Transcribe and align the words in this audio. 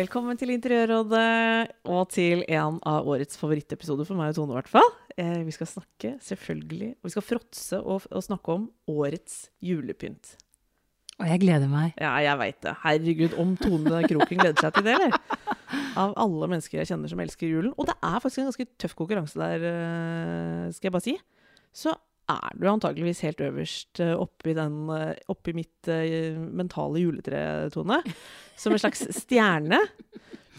Velkommen 0.00 0.38
til 0.38 0.48
Interiørrådet 0.54 1.72
og 1.92 2.06
til 2.14 2.40
en 2.48 2.78
av 2.88 3.08
årets 3.10 3.36
favorittepisoder 3.36 4.06
for 4.08 4.16
meg 4.16 4.30
og 4.30 4.38
Tone. 4.38 4.54
i 4.54 4.56
hvert 4.56 4.70
fall. 4.70 4.86
Eh, 5.20 5.42
vi 5.44 5.52
skal 5.52 5.68
snakke, 5.68 6.12
selvfølgelig, 6.24 6.94
og 6.94 7.08
vi 7.08 7.12
skal 7.12 7.26
fråtse 7.26 7.80
og, 7.82 8.06
og 8.08 8.24
snakke 8.24 8.54
om 8.54 8.64
årets 8.88 9.50
julepynt. 9.60 10.38
Og 11.18 11.26
jeg 11.28 11.42
gleder 11.42 11.68
meg. 11.68 11.92
Ja, 12.00 12.14
jeg 12.24 12.40
veit 12.40 12.62
det. 12.64 12.72
Herregud, 12.80 13.36
om 13.42 13.52
Tone 13.60 14.00
Kroken 14.06 14.40
gleder 14.40 14.62
seg 14.62 14.78
til 14.78 14.88
det, 14.88 14.96
eller? 14.96 15.18
Av 16.00 16.14
alle 16.22 16.48
mennesker 16.54 16.80
jeg 16.80 16.92
kjenner 16.94 17.12
som 17.12 17.20
elsker 17.20 17.50
julen. 17.50 17.74
Og 17.76 17.90
det 17.90 17.98
er 17.98 18.22
faktisk 18.22 18.40
en 18.40 18.48
ganske 18.48 18.68
tøff 18.80 18.96
konkurranse 18.96 19.42
der, 19.42 19.66
eh, 19.68 20.70
skal 20.78 20.88
jeg 20.88 20.96
bare 20.96 21.08
si. 21.10 21.18
Så 21.76 21.92
er 22.30 22.56
du 22.58 22.66
antageligvis 22.70 23.22
helt 23.26 23.42
øverst 23.44 24.00
eh, 24.04 24.14
oppi, 24.16 24.54
den, 24.56 24.82
eh, 24.94 25.14
oppi 25.32 25.54
mitt 25.56 25.90
eh, 25.90 26.36
mentale 26.36 27.02
juletretone. 27.02 28.00
Som 28.60 28.76
en 28.76 28.82
slags 28.82 29.06
stjerne. 29.22 29.78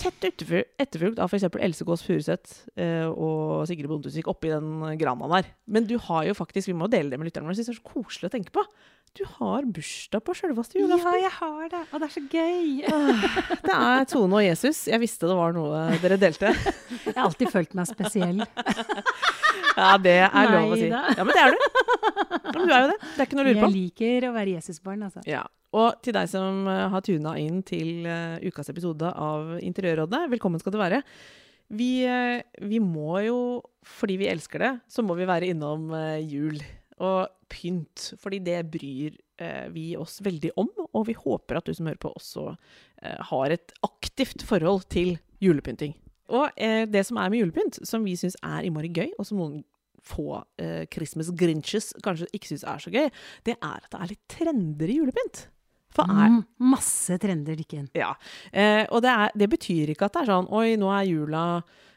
Tett 0.01 0.23
etterful- 0.25 0.65
etterfulgt 0.81 1.19
av 1.21 1.29
f.eks. 1.29 1.45
Else 1.61 1.85
Kåss 1.85 2.03
Furuseth 2.07 2.53
og 3.11 3.67
Sigrid 3.69 3.85
Bonde 3.91 4.07
Tusvik 4.07 4.29
oppi 4.31 4.49
den 4.49 4.79
grana 4.97 5.27
der. 5.35 5.51
Men 5.69 5.85
du 5.85 5.93
har 6.07 6.25
jo 6.25 6.33
faktisk, 6.33 6.71
vi 6.71 6.77
må 6.79 6.87
dele 6.89 7.11
det 7.11 7.19
med 7.21 7.29
lytterne, 7.29 7.45
våre, 7.45 7.53
jeg 7.53 7.67
synes 7.67 7.75
det 7.75 7.75
er 7.75 7.83
så 7.83 7.91
koselig 7.99 8.31
å 8.31 8.33
tenke 8.33 8.55
på. 8.55 8.63
Du 9.11 9.25
har 9.27 9.65
bursdag 9.67 10.21
på 10.23 10.33
sjølveste 10.39 10.79
julaften. 10.79 11.17
Ja, 11.19 11.25
jeg 11.25 11.31
har 11.35 11.65
det. 11.73 11.81
Og 11.91 11.99
det 11.99 12.07
er 12.07 12.13
så 12.13 12.21
gøy. 12.31 12.69
Det 13.67 13.73
er 13.75 14.05
Tone 14.07 14.37
og 14.39 14.45
Jesus. 14.45 14.85
Jeg 14.87 15.01
visste 15.03 15.27
det 15.27 15.35
var 15.35 15.51
noe 15.55 15.81
dere 15.99 16.17
delte. 16.21 16.53
Jeg 16.55 17.17
har 17.17 17.25
alltid 17.25 17.51
følt 17.51 17.75
meg 17.75 17.89
spesiell. 17.91 18.39
Ja, 19.75 19.89
det 19.99 20.15
er 20.29 20.49
lov 20.53 20.71
å 20.71 20.79
si. 20.79 20.87
Neida. 20.87 21.15
Ja, 21.19 21.25
men 21.27 21.35
det 21.35 21.43
er 21.43 21.51
du. 21.51 21.59
Ja, 21.61 22.55
men 22.55 22.67
du 22.69 22.71
er 22.71 22.85
jo 22.85 22.89
det. 22.93 22.97
Det 23.03 23.19
er 23.19 23.27
ikke 23.27 23.37
noe 23.39 23.43
å 23.43 23.49
lure 23.49 23.59
på. 23.59 23.67
Jeg 23.67 23.75
liker 23.75 24.29
å 24.29 24.33
være 24.39 24.55
Jesusbarn, 24.55 25.05
altså. 25.09 25.27
Ja. 25.27 25.43
Og 25.75 26.01
til 26.03 26.15
deg 26.15 26.27
som 26.31 26.65
eh, 26.67 26.81
har 26.91 27.03
tuna 27.07 27.37
inn 27.39 27.61
til 27.67 28.07
eh, 28.07 28.41
ukas 28.47 28.71
episode 28.71 29.11
av 29.11 29.53
Interiørrådet, 29.63 30.25
velkommen 30.33 30.59
skal 30.63 30.75
du 30.75 30.79
være. 30.81 31.03
Vi, 31.71 31.93
eh, 32.07 32.43
vi 32.67 32.79
må 32.83 33.21
jo, 33.27 33.39
fordi 33.99 34.19
vi 34.23 34.31
elsker 34.31 34.65
det, 34.65 34.73
så 34.91 35.03
må 35.03 35.15
vi 35.19 35.27
være 35.27 35.51
innom 35.51 35.91
jul 36.27 36.59
og 37.01 37.31
pynt. 37.51 38.11
Fordi 38.21 38.39
det 38.45 38.59
bryr 38.71 39.17
eh, 39.41 39.67
vi 39.73 39.89
oss 39.99 40.19
veldig 40.23 40.53
om, 40.61 40.69
og 40.93 41.07
vi 41.09 41.15
håper 41.17 41.59
at 41.59 41.67
du 41.67 41.73
som 41.75 41.89
hører 41.89 41.99
på 42.03 42.13
også 42.15 42.45
eh, 43.01 43.17
har 43.31 43.55
et 43.57 43.73
aktivt 43.87 44.45
forhold 44.47 44.85
til 44.93 45.17
julepynting. 45.43 45.95
Og 46.31 46.47
eh, 46.55 46.85
det 46.87 47.03
som 47.09 47.17
er 47.19 47.31
med 47.33 47.41
julepynt, 47.41 47.81
som 47.87 48.05
vi 48.07 48.13
syns 48.19 48.37
er 48.45 48.63
innmari 48.69 48.91
gøy, 48.95 49.09
og 49.19 49.27
som 49.27 49.41
noen 49.41 49.63
få 50.01 50.39
eh, 50.61 50.85
Christmas 50.93 51.27
Grinches 51.37 51.91
kanskje 52.05 52.29
ikke 52.33 52.53
syns 52.53 52.63
er 52.65 52.79
så 52.81 52.89
gøy, 52.93 53.09
det 53.45 53.57
er 53.57 53.81
at 53.83 53.89
det 53.91 53.99
er 53.99 54.13
litt 54.13 54.23
trender 54.31 54.89
i 54.89 54.95
julepynt. 55.01 55.47
For 55.91 56.07
er, 56.07 56.29
Mm, 56.31 56.45
masse 56.71 57.17
trender, 57.19 57.57
Dikken. 57.59 57.89
ja. 57.99 58.13
Eh, 58.53 58.85
og 58.95 59.01
det, 59.03 59.11
er, 59.11 59.33
det 59.35 59.49
betyr 59.51 59.91
ikke 59.91 60.07
at 60.07 60.13
det 60.15 60.21
er 60.23 60.29
sånn 60.31 60.47
Oi, 60.55 60.77
nå 60.79 60.87
er 60.95 61.03
jula 61.09 61.41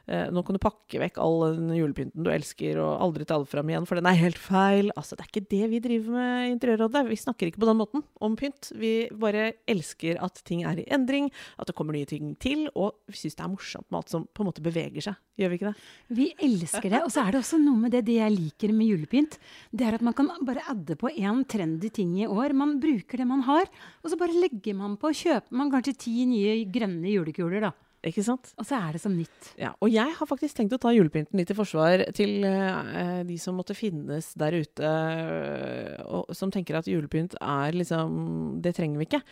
Nå 0.05 0.43
kan 0.45 0.57
du 0.57 0.61
pakke 0.61 1.01
vekk 1.01 1.17
all 1.23 1.57
den 1.57 1.71
julepynten 1.73 2.25
du 2.27 2.29
elsker, 2.29 2.77
og 2.83 3.01
aldri 3.07 3.25
ta 3.29 3.39
det 3.41 3.49
fram 3.49 3.71
igjen, 3.73 3.87
for 3.89 3.97
den 3.97 4.09
er 4.11 4.19
helt 4.21 4.41
feil. 4.41 4.91
Altså, 4.99 5.17
det 5.17 5.25
er 5.25 5.31
ikke 5.31 5.51
det 5.55 5.69
vi 5.73 5.81
driver 5.85 6.17
med 6.19 6.33
i 6.35 6.51
Interiørrådet. 6.53 7.05
Vi 7.09 7.17
snakker 7.23 7.49
ikke 7.49 7.63
på 7.63 7.69
den 7.71 7.81
måten 7.81 8.05
om 8.21 8.35
pynt. 8.37 8.69
Vi 8.77 8.93
bare 9.11 9.55
elsker 9.71 10.21
at 10.25 10.43
ting 10.45 10.65
er 10.69 10.83
i 10.83 10.89
endring, 10.93 11.31
at 11.57 11.71
det 11.71 11.77
kommer 11.79 11.97
nye 11.97 12.09
ting 12.11 12.35
til, 12.43 12.67
og 12.77 12.99
vi 13.09 13.17
syns 13.23 13.39
det 13.39 13.47
er 13.47 13.53
morsomt 13.55 13.89
med 13.89 14.03
alt 14.03 14.13
som 14.13 14.27
på 14.29 14.45
en 14.45 14.51
måte 14.51 14.65
beveger 14.65 15.09
seg. 15.09 15.17
Gjør 15.41 15.51
vi 15.51 15.57
ikke 15.59 15.71
det? 15.71 15.87
Vi 16.15 16.27
elsker 16.47 16.91
det. 16.93 17.01
Og 17.03 17.11
så 17.11 17.25
er 17.25 17.33
det 17.33 17.41
også 17.41 17.59
noe 17.63 17.81
med 17.87 17.95
det, 17.97 18.05
det 18.07 18.21
jeg 18.21 18.35
liker 18.37 18.75
med 18.77 18.91
julepynt. 18.93 19.39
Det 19.73 19.89
er 19.89 19.97
at 19.97 20.05
man 20.05 20.15
kan 20.15 20.29
bare 20.47 20.67
adde 20.71 20.99
på 21.01 21.11
én 21.11 21.41
trendy 21.49 21.89
ting 21.91 22.13
i 22.21 22.29
år. 22.29 22.55
Man 22.55 22.77
bruker 22.83 23.19
det 23.23 23.27
man 23.27 23.43
har, 23.49 23.67
og 24.05 24.13
så 24.13 24.21
bare 24.21 24.37
legger 24.37 24.77
man 24.79 24.99
på. 25.01 25.15
Kjøper 25.25 25.57
man 25.57 25.73
kanskje 25.73 25.97
ti 26.05 26.29
nye 26.29 26.61
grønne 26.71 27.09
julekuler, 27.09 27.67
da. 27.67 27.73
Ikke 28.05 28.25
sant? 28.27 28.53
Og 28.61 28.67
så 28.69 28.77
er 28.77 28.97
det 28.97 29.01
som 29.03 29.15
nytt. 29.17 29.55
Ja, 29.61 29.73
og 29.81 29.89
jeg 29.93 30.13
har 30.19 30.29
faktisk 30.29 30.59
tenkt 30.59 30.75
å 30.77 30.81
ta 30.83 30.93
julepynten 30.93 31.41
litt 31.41 31.53
i 31.53 31.57
forsvar 31.57 32.05
til 32.17 32.45
uh, 32.45 33.23
de 33.25 33.39
som 33.41 33.57
måtte 33.57 33.77
finnes 33.77 34.33
der 34.39 34.59
ute, 34.61 34.85
uh, 34.85 36.05
og 36.05 36.37
som 36.37 36.53
tenker 36.53 36.79
at 36.79 36.91
julepynt 36.91 37.39
er 37.41 37.77
liksom 37.77 38.61
Det 38.65 38.75
trenger 38.77 39.01
vi 39.01 39.09
ikke. 39.09 39.23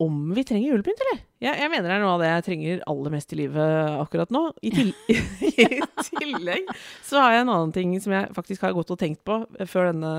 Om 0.00 0.20
vi 0.32 0.44
trenger 0.48 0.72
julepynt, 0.72 1.00
eller? 1.04 1.18
Jeg, 1.44 1.56
jeg 1.60 1.70
mener 1.72 1.90
det 1.90 1.96
er 1.96 2.04
noe 2.04 2.14
av 2.14 2.22
det 2.22 2.28
jeg 2.30 2.44
trenger 2.46 2.84
aller 2.88 3.12
mest 3.12 3.34
i 3.34 3.40
livet 3.40 3.96
akkurat 4.00 4.32
nå. 4.32 4.46
I, 4.64 4.72
til, 4.72 4.92
I 5.50 5.80
tillegg 6.08 6.70
så 7.04 7.20
har 7.20 7.36
jeg 7.36 7.44
en 7.44 7.52
annen 7.52 7.74
ting 7.76 7.92
som 8.00 8.14
jeg 8.16 8.30
faktisk 8.36 8.64
har 8.64 8.76
gått 8.76 8.92
og 8.94 9.00
tenkt 9.00 9.20
på 9.28 9.42
før 9.68 9.90
denne 9.90 10.14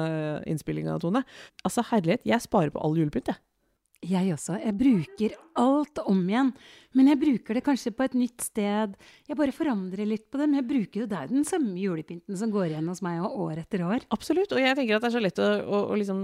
innspillinga, 0.50 1.00
Tone. 1.02 1.24
Altså, 1.66 1.86
herlighet, 1.90 2.26
jeg 2.30 2.46
sparer 2.46 2.74
på 2.74 2.82
all 2.82 2.98
julepynt, 3.02 3.34
jeg. 3.34 3.42
Jeg 4.02 4.32
også. 4.34 4.56
Jeg 4.58 4.74
bruker 4.80 5.34
alt 5.62 6.00
om 6.10 6.22
igjen. 6.26 6.50
Men 6.98 7.12
jeg 7.12 7.20
bruker 7.22 7.58
det 7.58 7.62
kanskje 7.66 7.94
på 7.94 8.08
et 8.08 8.16
nytt 8.18 8.42
sted. 8.42 8.96
Jeg 9.30 9.38
bare 9.38 9.54
forandrer 9.54 10.10
litt 10.10 10.26
på 10.32 10.42
det. 10.42 10.48
Men 10.50 10.62
jeg 10.62 10.70
bruker 10.72 11.04
jo 11.04 11.10
det 11.12 11.20
er 11.20 11.30
den 11.30 11.46
samme 11.46 11.76
julepynten 11.78 12.40
som 12.40 12.54
går 12.54 12.72
igjen 12.72 12.90
hos 12.90 13.04
meg 13.06 13.22
år 13.22 13.62
etter 13.62 13.86
år. 13.86 14.08
Absolutt. 14.16 14.56
Og 14.58 14.64
jeg 14.64 14.78
tenker 14.80 14.98
at 14.98 15.06
det 15.06 15.12
er 15.12 15.18
så 15.20 15.22
lett 15.22 15.42
å, 15.42 15.50
å, 15.62 15.84
å 15.94 16.00
liksom 16.02 16.22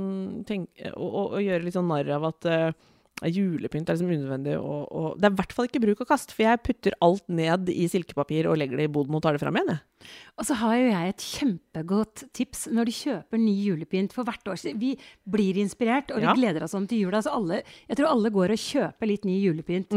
tenke, 0.50 0.94
å, 0.98 1.38
gjøre 1.44 1.68
litt 1.68 1.78
sånn 1.78 1.92
narr 1.92 2.10
av 2.18 2.26
at 2.32 2.50
eh, 2.50 2.88
julepynt 3.26 3.90
er 3.90 3.96
liksom 3.98 4.12
unødvendig. 4.14 4.58
Og, 4.62 4.88
og 4.94 5.18
det 5.18 5.26
er 5.26 5.34
i 5.34 5.40
hvert 5.40 5.54
fall 5.58 5.66
ikke 5.70 5.82
bruk 5.82 6.02
og 6.06 6.08
kast, 6.12 6.32
for 6.36 6.44
jeg 6.46 6.62
putter 6.64 6.94
alt 7.02 7.26
ned 7.30 7.70
i 7.74 7.88
silkepapir 7.90 8.46
og 8.52 8.58
legger 8.62 8.78
det 8.78 8.86
i 8.90 8.94
boden 8.94 9.16
og 9.18 9.24
tar 9.26 9.34
det 9.34 9.42
fram 9.42 9.58
igjen. 9.58 9.74
Jeg. 9.74 9.84
Og 10.38 10.46
så 10.46 10.54
har 10.60 10.76
jo 10.78 10.90
jeg 10.92 11.10
et 11.10 11.24
kjempegodt 11.26 12.24
tips 12.38 12.68
når 12.70 12.86
du 12.86 12.92
kjøper 12.94 13.42
ny 13.42 13.56
julepynt 13.66 14.14
for 14.14 14.28
hvert 14.28 14.46
år. 14.54 14.62
Vi 14.78 14.92
blir 15.28 15.58
inspirert, 15.58 16.12
og 16.14 16.22
vi 16.22 16.28
Ja. 16.30 16.36
gleder 16.38 16.64
oss 16.64 16.76
sånn 16.78 16.86
til 16.88 17.00
jula. 17.02 17.22
Så 17.26 17.34
alle, 17.34 17.64
jeg 17.90 17.98
tror 17.98 18.12
alle 18.12 18.30
går 18.30 18.54
og 18.54 18.62
kjøper 18.62 19.08
litt 19.10 19.26
ny 19.26 19.40
julepynt. 19.42 19.92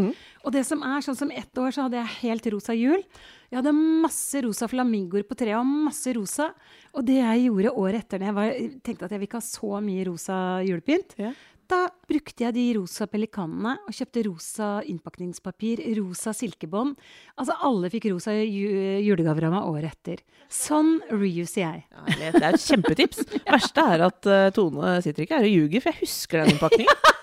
Og 0.44 0.52
det 0.52 0.64
som 0.66 0.82
er 0.82 1.00
sånn 1.04 1.16
som 1.20 1.31
ett 1.31 1.52
år 1.60 1.70
så 1.76 1.82
hadde 1.84 2.00
jeg 2.00 2.16
helt 2.25 2.47
rosa 2.54 2.72
jul. 2.72 3.04
Jeg 3.50 3.58
hadde 3.62 3.75
masse 3.75 4.41
rosa 4.42 4.66
flamingoer 4.70 5.25
på 5.28 5.37
treet 5.37 5.58
og 5.58 5.66
masse 5.66 6.06
rosa. 6.16 6.54
Og 6.94 7.04
det 7.04 7.19
jeg 7.20 7.50
gjorde 7.50 7.76
året 7.76 8.00
etter, 8.04 8.19
når 8.19 8.26
jeg 8.31 8.34
var, 8.34 8.81
tenkte 8.82 9.04
at 9.04 9.10
jeg 9.10 9.20
vil 9.20 9.28
ikke 9.28 9.42
ha 9.42 9.48
så 9.50 9.81
mye 9.84 10.06
rosa 10.08 10.37
julepynt, 10.64 11.14
Ja. 11.19 11.32
Da 11.70 11.81
brukte 12.10 12.44
jeg 12.44 12.56
de 12.56 12.64
rosa 12.76 13.06
pelikanene 13.10 13.76
og 13.86 13.94
kjøpte 13.94 14.25
rosa 14.26 14.70
innpakningspapir, 14.91 15.82
rosa 16.00 16.34
silkebånd. 16.36 16.97
Altså 17.38 17.56
alle 17.66 17.91
fikk 17.92 18.08
rosa 18.10 18.34
ju 18.34 18.66
julegaver 19.06 19.47
av 19.48 19.54
meg 19.54 19.70
året 19.70 19.94
etter. 19.94 20.25
Sånn 20.50 20.98
reuser 21.12 21.62
jeg. 21.62 21.86
Ja, 21.86 22.04
Det 22.10 22.42
er 22.42 22.50
et 22.53 22.66
kjempetips. 22.66 23.25
Verste 23.47 23.86
er 23.94 24.06
at 24.08 24.31
uh, 24.31 24.50
Tone 24.56 24.98
sitter 25.04 25.26
ikke 25.26 25.41
her 25.41 25.48
og 25.48 25.56
ljuger, 25.56 25.84
for 25.84 25.92
jeg 25.94 26.03
husker 26.08 26.42
den 26.42 26.56
innpakningen. 26.56 27.08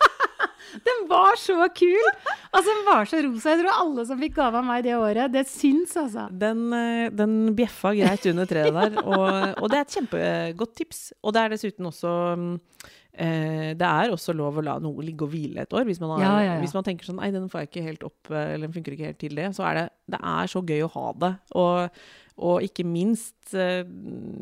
Den 0.84 1.08
var 1.10 1.38
så 1.40 1.56
kul! 1.74 2.10
Altså, 2.52 2.70
den 2.70 2.84
var 2.86 3.08
så 3.10 3.22
rosa. 3.24 3.54
Jeg 3.54 3.62
tror 3.64 3.80
alle 3.82 4.06
som 4.06 4.20
fikk 4.22 4.36
gave 4.38 4.60
av 4.60 4.66
meg 4.68 4.84
det 4.86 4.94
året, 4.98 5.32
det 5.34 5.46
syns, 5.50 5.96
altså. 6.00 6.28
Den, 6.30 6.68
eh, 6.76 7.08
den 7.14 7.36
bjeffa 7.58 7.94
greit 7.98 8.28
under 8.30 8.50
treet 8.50 8.76
der, 8.76 9.00
og, 9.02 9.24
og 9.62 9.72
det 9.72 9.80
er 9.80 9.86
et 9.86 9.98
kjempegodt 9.98 10.76
tips. 10.78 11.02
Og 11.24 11.34
det 11.36 11.44
er 11.44 11.56
dessuten 11.56 11.90
også 11.90 12.14
mm, 12.38 12.54
eh, 13.18 13.74
Det 13.78 13.88
er 13.88 14.14
også 14.14 14.36
lov 14.38 14.60
å 14.60 14.64
la 14.66 14.78
noe 14.84 15.04
ligge 15.06 15.26
og 15.26 15.34
hvile 15.34 15.64
et 15.64 15.74
år. 15.76 15.88
Hvis 15.90 16.00
man, 16.04 16.14
har, 16.16 16.24
Ja, 16.24 16.36
ja, 16.44 16.54
ja. 16.54 16.62
Hvis 16.62 16.76
man 16.78 16.86
tenker 16.88 17.10
sånn 17.10 17.20
Nei, 17.22 17.32
den 17.34 17.50
får 17.52 17.66
jeg 17.66 17.72
ikke 17.72 17.88
helt 17.88 18.06
opp, 18.08 18.32
eh, 18.32 18.54
eller 18.54 18.68
den 18.68 18.78
funker 18.78 18.96
ikke 18.96 19.12
helt 19.12 19.20
til 19.24 19.36
det. 19.38 19.50
Så 19.58 19.66
er 19.68 19.82
det, 19.82 19.86
det 20.16 20.22
er 20.22 20.54
så 20.54 20.64
gøy 20.64 20.86
å 20.86 20.94
ha 20.94 21.06
det. 21.26 21.34
Og, 21.60 22.00
og 22.48 22.68
ikke 22.68 22.86
minst 22.88 23.54
eh, 23.58 23.84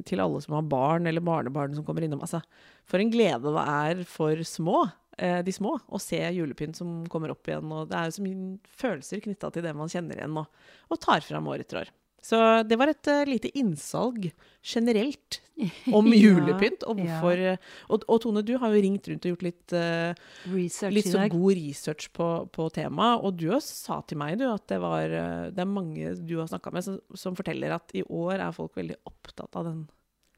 til 0.06 0.24
alle 0.24 0.44
som 0.44 0.58
har 0.60 0.70
barn 0.70 1.08
eller 1.08 1.24
barnebarn 1.26 1.76
som 1.78 1.88
kommer 1.88 2.06
innom. 2.06 2.24
Altså, 2.26 2.44
for 2.86 3.02
en 3.02 3.12
glede 3.14 3.56
det 3.56 3.66
er 3.76 4.06
for 4.10 4.44
små, 4.46 4.86
eh, 5.18 5.42
de 5.46 5.56
små, 5.56 5.78
å 5.88 6.02
se 6.02 6.20
julepynt 6.36 6.78
som 6.78 7.04
kommer 7.12 7.34
opp 7.34 7.48
igjen. 7.48 7.72
Og 7.72 7.90
det 7.90 8.00
er 8.00 8.10
jo 8.10 8.18
så 8.20 8.26
mye 8.26 8.76
følelser 8.84 9.24
knytta 9.24 9.54
til 9.56 9.66
det 9.66 9.76
man 9.78 9.92
kjenner 9.92 10.20
igjen 10.20 10.36
nå, 10.36 10.46
og 10.92 11.02
tar 11.02 11.24
fram 11.26 11.48
år 11.54 11.64
etter 11.66 11.86
år. 11.86 11.94
Så 12.26 12.38
det 12.66 12.78
var 12.82 12.90
et 12.90 13.10
uh, 13.12 13.22
lite 13.30 13.52
innsalg 13.60 14.32
generelt 14.66 15.40
om 16.00 16.08
julepynt. 16.10 16.86
Og 16.90 16.98
hvorfor 17.04 17.38
ja. 17.38 17.56
og, 17.94 18.06
og 18.10 18.22
Tone, 18.24 18.42
du 18.48 18.56
har 18.62 18.74
jo 18.74 18.82
ringt 18.82 19.10
rundt 19.12 19.28
og 19.28 19.36
gjort 19.36 19.46
litt, 19.46 19.76
uh, 19.78 20.16
litt 20.56 21.10
sånn 21.12 21.30
god 21.30 21.54
research 21.60 22.10
på, 22.18 22.30
på 22.56 22.70
temaet. 22.74 23.22
Og 23.22 23.38
du 23.38 23.52
sa 23.62 24.00
til 24.10 24.18
meg 24.24 24.40
du, 24.42 24.48
at 24.50 24.66
det, 24.72 24.80
var, 24.82 25.06
det 25.54 25.62
er 25.62 25.70
mange 25.70 26.16
du 26.26 26.40
har 26.42 26.50
snakka 26.50 26.74
med, 26.74 26.88
som, 26.88 26.98
som 27.14 27.38
forteller 27.38 27.78
at 27.78 27.94
i 27.94 28.02
år 28.10 28.40
er 28.40 28.58
folk 28.58 28.74
veldig 28.82 28.98
opptatt 29.12 29.54
av 29.62 29.70
den 29.70 29.86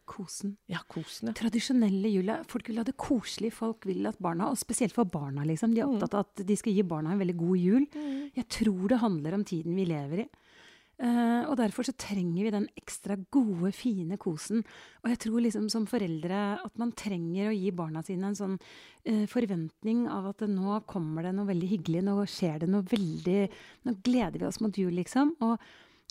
Kosen. 0.07 0.54
ja, 0.72 0.80
kosen. 0.88 1.28
Ja. 1.28 1.33
Tradisjonelle 1.36 2.07
jula. 2.07 2.38
Folk 2.48 2.69
vil 2.69 2.78
ha 2.80 2.86
det 2.88 2.94
koselig. 2.95 3.50
Folk 3.57 3.83
vil 3.90 4.07
at 4.07 4.16
barna, 4.24 4.48
og 4.54 4.56
spesielt 4.56 4.95
for 4.95 5.04
barna, 5.12 5.44
liksom. 5.44 5.74
De 5.75 5.81
er 5.81 5.86
Mm. 5.90 5.98
opptatt 5.98 6.13
av 6.16 6.24
at 6.24 6.45
de 6.48 6.56
skal 6.56 6.72
gi 6.72 6.86
barna 6.88 7.12
en 7.12 7.19
veldig 7.19 7.36
god 7.36 7.57
jul. 7.60 7.88
Jeg 8.38 8.48
tror 8.48 8.88
det 8.88 9.01
handler 9.04 9.36
om 9.36 9.44
tiden 9.44 9.75
vi 9.75 9.83
lever 9.90 10.22
i. 10.24 10.28
Eh, 10.98 11.44
og 11.46 11.54
derfor 11.60 11.86
så 11.86 11.94
trenger 11.94 12.48
vi 12.48 12.52
den 12.54 12.66
ekstra 12.80 13.20
gode, 13.34 13.70
fine 13.76 14.18
kosen. 14.18 14.64
Og 15.04 15.12
jeg 15.12 15.20
tror 15.28 15.44
liksom 15.46 15.68
som 15.70 15.86
foreldre 15.90 16.40
at 16.58 16.80
man 16.82 16.94
trenger 16.98 17.52
å 17.52 17.58
gi 17.58 17.70
barna 17.76 18.02
sine 18.06 18.32
en 18.32 18.38
sånn 18.40 18.56
eh, 19.06 19.28
forventning 19.30 20.08
av 20.10 20.32
at 20.32 20.42
nå 20.50 20.80
kommer 20.90 21.28
det 21.28 21.36
noe 21.38 21.52
veldig 21.52 21.70
hyggelig, 21.76 22.02
nå 22.08 22.18
skjer 22.26 22.64
det 22.64 22.72
noe 22.74 22.86
veldig 22.88 23.44
Nå 23.88 23.94
gleder 24.04 24.42
vi 24.42 24.48
oss 24.48 24.60
mot 24.64 24.74
jul, 24.74 24.96
liksom. 24.98 25.36
Og 25.46 25.62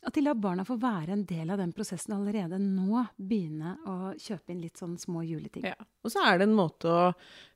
at 0.06 0.14
de 0.14 0.22
lar 0.22 0.38
barna 0.38 0.62
få 0.66 0.76
være 0.78 1.16
en 1.16 1.24
del 1.26 1.50
av 1.50 1.58
den 1.58 1.72
prosessen 1.74 2.14
allerede 2.14 2.60
nå. 2.62 3.02
Begynne 3.18 3.74
å 3.90 3.96
kjøpe 4.14 4.54
inn 4.54 4.62
litt 4.62 4.78
sånn 4.78 4.94
små 5.02 5.24
juleting. 5.26 5.66
Ja. 5.66 5.74
Og 6.06 6.12
så 6.14 6.22
er 6.22 6.38
det 6.38 6.46
en 6.46 6.54
måte 6.54 6.90
å, 6.92 7.06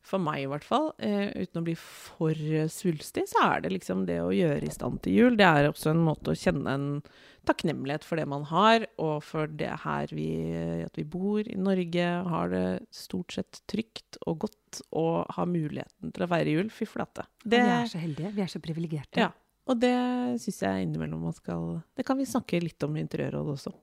for 0.03 0.23
meg 0.23 0.43
i 0.43 0.49
hvert 0.51 0.67
fall, 0.67 0.89
eh, 0.99 1.31
uten 1.39 1.61
å 1.61 1.67
bli 1.69 1.77
for 1.79 2.35
svulstig, 2.75 3.29
så 3.31 3.45
er 3.47 3.63
det 3.63 3.71
liksom 3.77 4.03
det 4.09 4.19
å 4.25 4.33
gjøre 4.35 4.67
i 4.67 4.75
stand 4.75 4.99
til 5.05 5.15
jul. 5.15 5.37
Det 5.39 5.47
er 5.47 5.69
også 5.71 5.93
en 5.93 6.03
måte 6.03 6.33
å 6.33 6.41
kjenne 6.41 6.75
en 6.75 6.89
takknemlighet 7.47 8.05
for 8.05 8.21
det 8.21 8.27
man 8.29 8.43
har, 8.51 8.87
og 9.01 9.23
for 9.25 9.51
det 9.61 9.71
her 9.85 10.11
vi, 10.13 10.31
at 10.85 10.99
vi 10.99 11.07
bor 11.09 11.47
i 11.47 11.59
Norge, 11.59 12.09
har 12.35 12.51
det 12.53 12.65
stort 12.95 13.37
sett 13.39 13.63
trygt 13.71 14.19
og 14.27 14.43
godt, 14.49 14.83
og 14.91 15.31
har 15.37 15.49
muligheten 15.51 16.11
til 16.15 16.27
å 16.27 16.31
feire 16.35 16.57
jul. 16.59 16.75
Fy 16.75 16.91
flate. 16.91 17.29
Det, 17.45 17.63
vi 17.63 17.79
er 17.79 17.89
så 17.95 18.03
heldige. 18.03 18.35
Vi 18.35 18.45
er 18.45 18.51
så 18.51 18.63
privilegerte. 18.63 19.23
Ja. 19.23 19.31
Og 19.71 19.79
det 19.79 19.95
syns 20.43 20.63
jeg 20.65 20.87
innimellom 20.87 21.29
man 21.29 21.37
skal 21.37 21.79
Det 21.95 22.07
kan 22.07 22.19
vi 22.19 22.27
snakke 22.27 22.63
litt 22.63 22.83
om 22.83 22.97
i 22.97 23.05
Interiørrådet 23.05 23.55
også. 23.55 23.75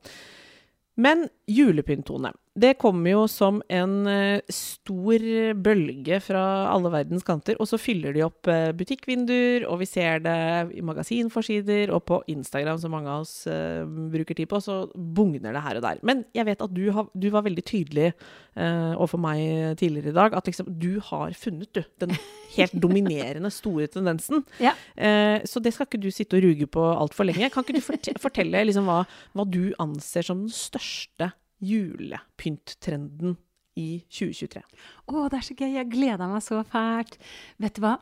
Men 0.98 1.28
julepynttone. 1.48 2.34
Det 2.58 2.74
kommer 2.82 3.12
jo 3.12 3.24
som 3.30 3.60
en 3.70 4.08
eh, 4.10 4.42
stor 4.50 5.24
bølge 5.62 6.18
fra 6.26 6.42
alle 6.72 6.90
verdens 6.90 7.26
kanter. 7.26 7.58
Og 7.62 7.70
så 7.70 7.78
fyller 7.78 8.16
de 8.16 8.24
opp 8.26 8.50
eh, 8.50 8.72
butikkvinduer, 8.78 9.68
og 9.70 9.84
vi 9.84 9.90
ser 9.90 10.24
det 10.26 10.38
i 10.74 10.82
magasinforsider 10.86 11.94
og 11.94 12.02
på 12.10 12.20
Instagram, 12.34 12.80
som 12.82 12.96
mange 12.96 13.14
av 13.14 13.28
oss 13.28 13.46
uh, 13.46 13.86
bruker 13.86 14.40
tid 14.40 14.50
på. 14.50 14.62
Så 14.64 14.80
bugner 14.96 15.54
det 15.54 15.64
her 15.68 15.78
og 15.78 15.86
der. 15.86 16.02
Men 16.08 16.26
jeg 16.34 16.50
vet 16.50 16.66
at 16.66 16.74
du, 16.74 16.84
har, 16.96 17.10
du 17.14 17.30
var 17.34 17.46
veldig 17.46 17.66
tydelig 17.68 18.10
uh, 18.58 18.98
overfor 18.98 19.22
meg 19.22 19.78
tidligere 19.78 20.16
i 20.16 20.18
dag 20.18 20.38
at 20.38 20.50
liksom, 20.50 20.74
du 20.82 20.98
har 21.12 21.38
funnet 21.38 21.70
du, 21.78 21.84
den 22.02 22.18
helt 22.58 22.78
dominerende 22.88 23.54
store 23.54 23.90
tendensen. 23.94 24.48
Ja. 24.64 24.74
Uh, 24.98 25.46
så 25.46 25.62
det 25.62 25.76
skal 25.76 25.90
ikke 25.90 26.02
du 26.02 26.10
sitte 26.10 26.42
og 26.42 26.48
ruge 26.48 26.70
på 26.74 26.90
altfor 26.90 27.30
lenge. 27.30 27.52
Kan 27.54 27.66
ikke 27.66 27.78
du 27.78 27.86
forte 27.86 28.18
fortelle 28.22 28.66
liksom 28.66 28.90
hva, 28.90 29.04
hva 29.38 29.46
du 29.46 29.68
anser 29.84 30.26
som 30.26 30.48
den 30.48 30.54
største 30.54 31.36
julepynttrenden 31.64 33.38
i 33.78 33.88
2023? 34.10 34.64
Å, 35.08 35.26
det 35.32 35.40
er 35.40 35.48
så 35.48 35.58
gøy. 35.58 35.72
Jeg 35.78 35.92
gleder 35.94 36.32
meg 36.32 36.46
så 36.46 36.62
fælt. 36.68 37.20
Vet 37.62 37.78
du 37.78 37.84
hva? 37.86 37.98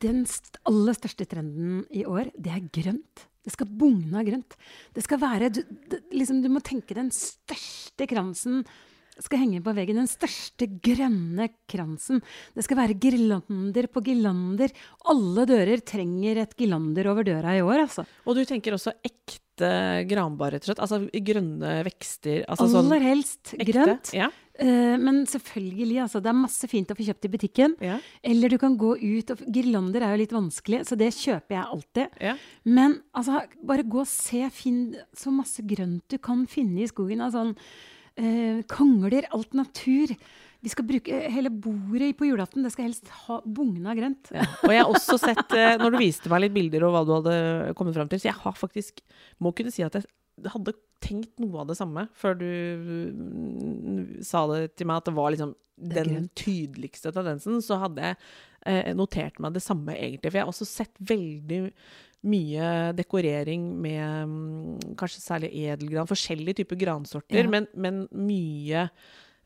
Den 0.00 0.22
st 0.28 0.60
aller 0.70 0.94
største 0.94 1.26
trenden 1.26 1.82
i 1.90 2.04
år, 2.06 2.30
det 2.38 2.52
er 2.54 2.68
grønt. 2.70 3.26
Det 3.40 3.54
skal 3.54 3.72
bugne 3.80 4.20
av 4.20 4.28
grønt. 4.28 4.54
Det 4.94 5.02
skal 5.02 5.18
være 5.22 5.48
du, 5.50 5.64
det, 5.90 6.04
liksom, 6.14 6.42
du 6.44 6.50
må 6.52 6.62
tenke 6.62 6.94
den 6.94 7.10
største 7.14 8.06
kransen 8.10 8.62
skal 9.24 9.42
henge 9.42 9.60
på 9.64 9.74
veggen. 9.76 10.00
Den 10.00 10.10
største 10.10 10.68
grønne 10.82 11.50
kransen. 11.70 12.22
Det 12.56 12.64
skal 12.66 12.80
være 12.80 12.98
girlander 13.00 13.88
på 13.92 14.02
girlander. 14.06 14.72
Alle 15.12 15.46
dører 15.48 15.84
trenger 15.86 16.42
et 16.44 16.56
girlander 16.58 17.10
over 17.12 17.26
døra 17.26 17.56
i 17.56 17.64
år, 17.64 17.86
altså. 17.86 18.06
Og 18.26 18.38
du 18.38 18.44
tenker 18.48 18.76
også 18.76 18.96
ekte 19.04 19.49
granbar, 20.10 20.54
rett 20.54 20.64
og 20.64 20.70
slett? 20.70 20.82
Altså 20.84 21.24
grønne 21.30 21.74
vekster? 21.86 22.44
Altså 22.46 22.68
sånn 22.72 22.86
Aller 22.86 23.04
helst 23.04 23.52
ekte? 23.56 23.66
grønt. 23.72 24.12
Ja. 24.16 24.30
Uh, 24.60 24.96
men 25.00 25.22
selvfølgelig, 25.28 26.02
altså. 26.04 26.20
Det 26.20 26.28
er 26.32 26.36
masse 26.36 26.68
fint 26.68 26.90
å 26.92 26.96
få 26.98 27.06
kjøpt 27.06 27.28
i 27.28 27.32
butikken. 27.32 27.76
ja. 27.84 27.98
Eller 28.22 28.52
du 28.52 28.58
kan 28.60 28.76
gå 28.80 28.92
ut 28.98 29.32
og 29.32 29.44
Girlander 29.48 30.04
er 30.04 30.14
jo 30.14 30.22
litt 30.22 30.34
vanskelig, 30.36 30.82
så 30.88 30.98
det 31.00 31.12
kjøper 31.16 31.56
jeg 31.56 31.70
alltid. 31.76 32.18
ja. 32.20 32.34
Men 32.64 33.00
altså, 33.16 33.44
bare 33.64 33.86
gå 33.86 34.02
og 34.04 34.10
se. 34.10 34.42
Finn 34.52 34.94
så 35.16 35.32
masse 35.32 35.62
grønt 35.64 36.04
du 36.10 36.18
kan 36.18 36.44
finne 36.50 36.84
i 36.84 36.90
skogen. 36.90 37.20
av 37.24 37.32
sånn 37.32 37.54
eh, 38.20 38.60
kongler, 38.68 39.28
alt 39.32 39.54
natur. 39.56 40.12
Vi 40.60 40.68
skal 40.68 40.84
bruke 40.84 41.20
hele 41.32 41.48
bordet 41.50 42.10
på 42.18 42.26
julaften. 42.28 42.62
Det 42.66 42.72
skal 42.74 42.88
helst 42.90 43.08
ha 43.26 43.38
bugne 43.46 43.86
av 43.88 43.96
grønt. 43.96 44.28
Ja. 44.36 44.44
Og 44.66 44.74
jeg 44.74 44.82
har 44.82 44.90
også 44.92 45.16
sett, 45.22 45.54
eh, 45.56 45.76
når 45.80 45.94
du 45.94 45.98
viste 46.02 46.28
meg 46.32 46.42
litt 46.44 46.52
bilder 46.56 46.84
og 46.84 46.92
hva 46.94 47.02
du 47.08 47.12
hadde 47.16 47.36
kommet 47.78 47.96
fram 47.96 48.10
til, 48.12 48.20
så 48.20 48.28
jeg 48.28 48.38
har 48.42 48.56
faktisk, 48.58 49.00
må 49.40 49.54
kunne 49.56 49.72
si 49.72 49.82
at 49.86 49.96
jeg 49.96 50.52
hadde 50.52 50.74
tenkt 51.00 51.40
noe 51.40 51.62
av 51.62 51.70
det 51.70 51.78
samme 51.78 52.04
før 52.20 52.36
du 52.36 52.44
mm, 52.44 54.20
sa 54.26 54.44
det 54.52 54.74
til 54.76 54.88
meg, 54.90 55.00
at 55.00 55.08
det 55.08 55.16
var 55.16 55.32
liksom 55.32 55.54
det 55.80 55.96
den 55.96 56.10
grønt. 56.12 56.34
tydeligste 56.36 57.12
tendensen, 57.16 57.56
så 57.64 57.78
hadde 57.80 58.04
jeg 58.10 58.18
eh, 58.68 58.92
notert 58.96 59.40
meg 59.40 59.56
det 59.56 59.62
samme 59.64 59.96
egentlig. 59.96 60.28
For 60.28 60.40
jeg 60.40 60.44
har 60.44 60.52
også 60.52 60.68
sett 60.68 60.92
veldig 61.00 61.62
mye 62.28 62.66
dekorering 62.98 63.64
med 63.80 64.28
mm, 64.28 64.94
kanskje 65.00 65.22
særlig 65.24 65.54
edelgran, 65.56 66.10
forskjellige 66.10 66.60
typer 66.60 66.76
gransorter, 66.84 67.46
Ja. 67.46 67.48
men, 67.48 67.68
men 67.80 68.02
mye 68.12 68.90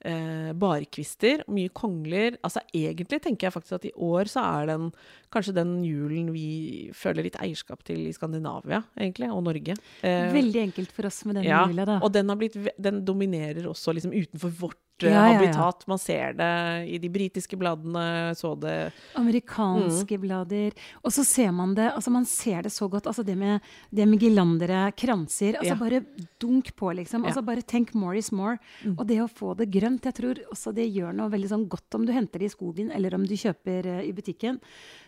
eh, 0.04 0.52
barkvister, 0.58 1.42
mye 1.52 1.72
kongler. 1.74 2.38
Altså 2.44 2.62
egentlig 2.74 3.20
tenker 3.24 3.48
jeg 3.48 3.56
faktisk 3.56 3.78
at 3.78 3.88
i 3.88 3.94
år 4.06 4.30
så 4.30 4.44
er 4.60 4.70
den 4.72 4.88
kanskje 5.34 5.56
den 5.56 5.76
julen 5.84 6.30
vi 6.34 6.90
føler 6.94 7.26
litt 7.26 7.38
eierskap 7.42 7.82
til 7.86 8.04
i 8.06 8.14
Skandinavia, 8.14 8.84
egentlig, 8.98 9.32
og 9.34 9.42
Norge. 9.48 9.76
Eh, 10.06 10.30
Veldig 10.34 10.62
enkelt 10.68 10.94
for 10.94 11.10
oss 11.10 11.24
med 11.28 11.40
den 11.40 11.48
ja, 11.48 11.64
jula, 11.68 11.88
da. 11.88 11.98
og 12.04 12.14
den, 12.14 12.30
har 12.30 12.40
blitt, 12.40 12.58
den 12.78 13.02
dominerer 13.06 13.66
også 13.70 13.96
liksom 13.96 14.14
utenfor 14.14 14.54
vårt 14.60 14.80
Ja, 15.02 15.10
ja, 15.10 15.22
habitat. 15.34 15.86
Man 15.90 15.98
ser 15.98 16.32
det 16.38 16.88
i 16.88 16.98
de 17.02 17.08
britiske 17.10 17.56
bladene, 17.58 18.30
så 18.38 18.54
det 18.58 18.92
Amerikanske 19.18 20.14
Mm. 20.16 20.20
blader. 20.22 20.72
Og 21.02 21.10
så 21.10 21.24
ser 21.26 21.50
man 21.52 21.74
det 21.74 21.92
altså 21.92 22.10
Man 22.12 22.24
ser 22.24 22.62
det 22.62 22.70
så 22.72 22.88
godt. 22.88 23.06
altså 23.06 23.24
Det 23.24 23.36
med, 23.36 23.60
det 23.92 24.06
med 24.08 24.20
girlandere, 24.20 24.92
kranser. 24.94 25.56
altså. 25.58 25.76
Bare 25.78 26.04
dunk 26.38 26.74
på, 26.76 26.94
liksom. 26.94 27.22
Mm. 27.22 27.26
altså 27.26 27.44
Bare 27.44 27.62
tenk 27.62 27.92
more 27.94 28.16
is 28.16 28.30
more. 28.32 28.58
Og 28.96 29.06
det 29.06 29.18
å 29.20 29.28
få 29.28 29.56
det 29.56 29.70
grønt, 29.70 30.02
jeg 30.04 30.14
tror 30.14 30.34
også 30.52 30.72
det 30.72 30.92
gjør 30.94 31.12
noe 31.12 31.28
veldig 31.28 31.48
sånn 31.48 31.68
godt 31.68 31.94
om 31.94 32.06
du 32.06 32.12
henter 32.12 32.38
det 32.38 32.46
i 32.46 32.54
skogen 32.56 32.90
eller 32.94 33.14
om 33.14 33.24
du 33.26 33.34
kjøper 33.34 33.86
uh, 33.86 34.02
i 34.06 34.12
butikken. 34.12 34.60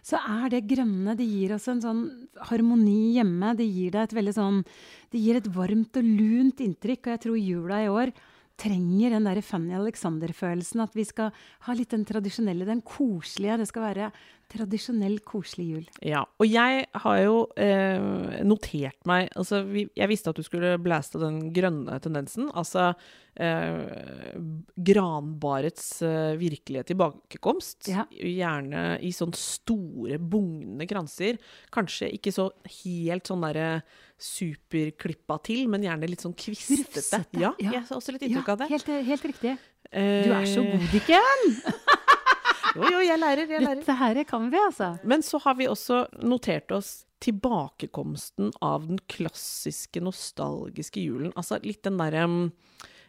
Så 0.03 0.19
er 0.19 0.49
det 0.51 0.67
grønne 0.67 1.17
Det 1.17 1.27
gir 1.27 1.55
oss 1.55 1.69
en 1.69 1.81
sånn 1.81 2.27
harmoni 2.51 3.15
hjemme. 3.15 3.57
Det 3.57 3.67
gir 3.67 3.91
deg 3.93 4.03
et 4.03 4.15
veldig 4.15 4.35
sånn 4.35 4.65
Det 5.13 5.21
gir 5.21 5.37
et 5.37 5.47
varmt 5.47 5.97
og 5.97 6.03
lunt 6.05 6.59
inntrykk. 6.61 7.07
Og 7.07 7.13
jeg 7.15 7.21
tror 7.21 7.37
jula 7.39 7.85
i 7.85 7.89
år 7.89 8.13
trenger 8.57 9.17
den 9.17 9.29
der 9.29 9.43
Fanny 9.45 9.75
Alexander-følelsen. 9.77 10.83
At 10.85 10.97
vi 10.97 11.05
skal 11.05 11.33
ha 11.67 11.77
litt 11.77 11.93
den 11.95 12.07
tradisjonelle, 12.09 12.69
den 12.69 12.83
koselige. 12.87 13.61
Det 13.63 13.69
skal 13.71 13.87
være 13.91 14.11
tradisjonell, 14.53 15.19
koselig 15.27 15.67
jul. 15.73 15.87
Ja. 16.07 16.23
Og 16.41 16.47
jeg 16.49 16.87
har 17.03 17.19
jo 17.25 17.37
eh, 17.59 18.43
notert 18.47 18.99
meg 19.09 19.29
altså 19.37 19.63
vi, 19.67 19.87
Jeg 19.99 20.09
visste 20.13 20.31
at 20.31 20.39
du 20.39 20.45
skulle 20.47 20.77
blæste 20.83 21.19
den 21.23 21.53
grønne 21.57 21.99
tendensen. 22.05 22.47
Altså 22.55 22.93
eh, 23.35 24.37
granbarets 24.77 26.03
eh, 26.07 26.37
virkelige 26.41 26.87
tilbakekomst. 26.93 27.89
Ja. 27.93 28.07
Gjerne 28.13 28.85
i 29.05 29.11
sånn 29.15 29.35
store, 29.37 30.19
bugnende 30.23 30.87
kranser. 30.91 31.39
Kanskje 31.75 32.11
ikke 32.17 32.33
så 32.35 32.49
helt 32.83 33.27
sånn 33.31 33.45
derre 33.47 33.71
superklippa 34.17 35.37
til, 35.45 35.67
men 35.73 35.85
gjerne 35.85 36.09
litt 36.09 36.23
sånn 36.25 36.37
kvistete. 36.39 37.01
Rufsete, 37.03 37.41
Ja, 37.43 37.53
ja. 37.61 37.75
jeg 37.77 37.83
har 37.89 37.97
også 37.99 38.15
litt 38.15 38.25
inntrykk 38.29 38.55
av 38.55 38.63
det. 38.63 38.71
helt, 38.73 38.93
helt 39.11 39.29
riktig. 39.33 39.57
Eh, 39.93 40.25
Du 40.27 40.33
er 40.35 40.47
så 40.49 40.65
god, 40.67 40.87
Dikken! 40.95 41.47
Jo, 42.77 42.91
jo, 42.93 43.01
jeg 43.07 43.19
lærer, 43.19 43.49
jeg 43.49 43.63
lærer. 43.65 43.81
Dette 43.83 43.97
her 43.99 44.23
kan 44.29 44.51
vi, 44.53 44.61
altså. 44.61 44.93
Men 45.05 45.23
så 45.27 45.41
har 45.45 45.55
vi 45.59 45.67
også 45.71 46.05
notert 46.23 46.71
oss 46.77 47.05
tilbakekomsten 47.25 48.53
av 48.61 48.87
den 48.91 48.99
klassiske, 49.09 50.03
nostalgiske 50.05 51.01
julen. 51.01 51.33
Altså 51.37 51.59
litt 51.65 51.83
den 51.87 51.97
derre 52.01 52.27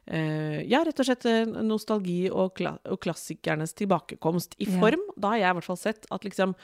eh, 0.07 0.61
Ja, 0.71 0.79
rett 0.87 0.99
og 1.03 1.07
slett 1.09 1.25
eh, 1.27 1.43
nostalgi 1.67 2.29
og, 2.31 2.53
kla 2.55 2.77
og 2.87 3.01
klassikernes 3.03 3.75
tilbakekomst 3.77 4.55
i 4.63 4.69
Ja. 4.69 4.79
form. 4.79 5.03
Da 5.19 5.33
har 5.33 5.41
jeg 5.41 5.49
i 5.51 5.57
hvert 5.59 5.67
fall 5.67 5.81
sett 5.81 6.07
at 6.11 6.23
liksom 6.23 6.55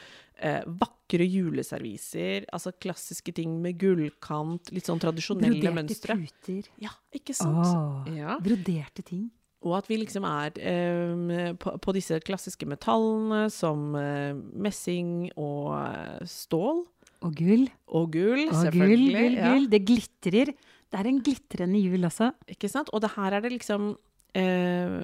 uh, 0.43 0.63
vakre 0.79 1.27
juleserviser, 1.27 2.45
altså 2.55 2.71
klassiske 2.79 3.33
ting 3.35 3.59
med 3.61 3.77
gullkant, 3.79 4.71
litt 4.73 4.87
sånn 4.89 4.99
tradisjonelle 5.03 5.59
Broderte 5.59 5.75
mønstre. 5.75 6.15
puter. 6.23 6.71
Ja, 6.81 6.89
ikke 7.13 7.35
sant? 7.35 7.67
Åh, 7.67 8.15
Ja. 8.15 8.39
Broderte 8.43 9.03
ting. 9.05 9.29
Og 9.63 9.77
at 9.79 9.87
vi 9.87 9.97
liksom 10.01 10.25
er 10.27 10.57
eh, 10.59 11.53
på, 11.59 11.75
på 11.79 11.95
disse 11.95 12.19
klassiske 12.25 12.67
metallene 12.67 13.45
som 13.53 13.93
eh, 13.99 14.33
messing 14.35 15.29
og 15.39 15.73
eh, 15.79 16.23
stål. 16.27 16.83
Og 17.23 17.35
gull. 17.39 17.67
Og 17.95 18.09
gull, 18.11 18.47
Og 18.51 18.65
gull, 18.67 18.81
gull, 18.83 19.05
gull, 19.15 19.37
ja. 19.39 19.53
Det 19.71 19.83
glitrer. 19.87 20.51
Det 20.53 20.99
er 20.99 21.09
en 21.09 21.21
glitrende 21.23 21.79
jul 21.79 22.03
altså. 22.03 22.33
Ikke 22.51 22.69
sant? 22.71 22.91
Og 22.93 23.01
det 23.03 23.13
her 23.15 23.37
er 23.37 23.45
det 23.45 23.53
liksom 23.55 23.93
eh, 24.35 24.97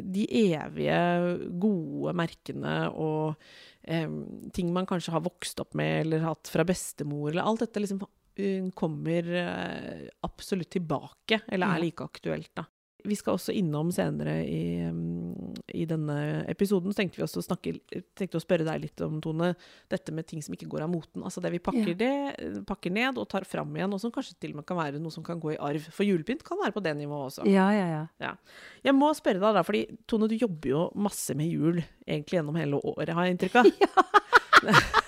de 0.00 0.26
evige 0.46 1.00
gode 1.60 2.14
merkene 2.16 2.76
og 2.92 3.34
eh, 3.82 4.06
ting 4.56 4.70
man 4.74 4.88
kanskje 4.88 5.16
har 5.16 5.24
vokst 5.26 5.60
opp 5.64 5.74
med 5.78 6.06
eller 6.06 6.24
hatt 6.28 6.52
fra 6.52 6.64
bestemor, 6.68 7.32
eller 7.32 7.44
alt 7.44 7.66
dette 7.66 7.82
liksom 7.82 8.00
eh, 8.38 8.70
kommer 8.78 9.28
absolutt 10.26 10.72
tilbake, 10.78 11.42
eller 11.50 11.74
er 11.74 11.84
like 11.84 12.06
aktuelt, 12.06 12.52
da. 12.56 12.68
Vi 13.06 13.16
skal 13.18 13.36
også 13.38 13.54
innom 13.56 13.92
senere 13.94 14.34
i, 14.44 14.82
i 15.74 15.84
denne 15.88 16.16
episoden, 16.50 16.92
så 16.92 17.00
tenkte 17.00 17.20
vi 17.20 17.24
også 17.26 17.42
snakke, 17.44 17.74
tenkte 18.18 18.40
å 18.40 18.42
spørre 18.42 18.66
deg 18.66 18.82
litt 18.82 19.02
om, 19.06 19.20
Tone, 19.24 19.52
dette 19.92 20.14
med 20.14 20.26
ting 20.28 20.42
som 20.44 20.56
ikke 20.56 20.68
går 20.72 20.84
av 20.86 20.90
moten. 20.92 21.22
Altså 21.26 21.42
det 21.44 21.52
vi 21.54 21.62
pakker, 21.62 21.92
Ja. 21.94 21.98
det, 22.02 22.64
pakker 22.68 22.94
ned 22.94 23.18
og 23.22 23.28
tar 23.32 23.46
fram 23.48 23.72
igjen, 23.78 23.94
og 23.94 24.02
som 24.02 24.12
kanskje 24.14 24.36
til 24.42 24.54
og 24.54 24.60
med 24.60 24.66
kan 24.68 24.80
være 24.80 25.00
noe 25.02 25.14
som 25.14 25.24
kan 25.26 25.40
gå 25.42 25.54
i 25.54 25.60
arv. 25.62 25.86
For 25.94 26.06
julepynt 26.08 26.44
kan 26.46 26.58
være 26.62 26.74
på 26.76 26.82
det 26.84 26.96
nivået 26.98 27.30
også. 27.32 27.46
Ja, 27.50 27.70
ja, 27.76 28.06
ja. 28.22 28.34
Jeg 28.86 28.94
må 28.98 29.12
spørre 29.16 29.40
deg 29.42 29.58
da, 29.60 29.64
fordi 29.66 29.84
Tone, 30.10 30.28
du 30.30 30.36
jobber 30.38 30.72
jo 30.74 30.84
masse 31.06 31.34
med 31.38 31.50
jul 31.50 31.82
egentlig 32.06 32.40
gjennom 32.40 32.58
hele 32.58 32.82
året, 32.82 33.14
har 33.14 33.28
jeg 33.28 33.36
inntrykk 33.38 33.60
av. 33.62 33.72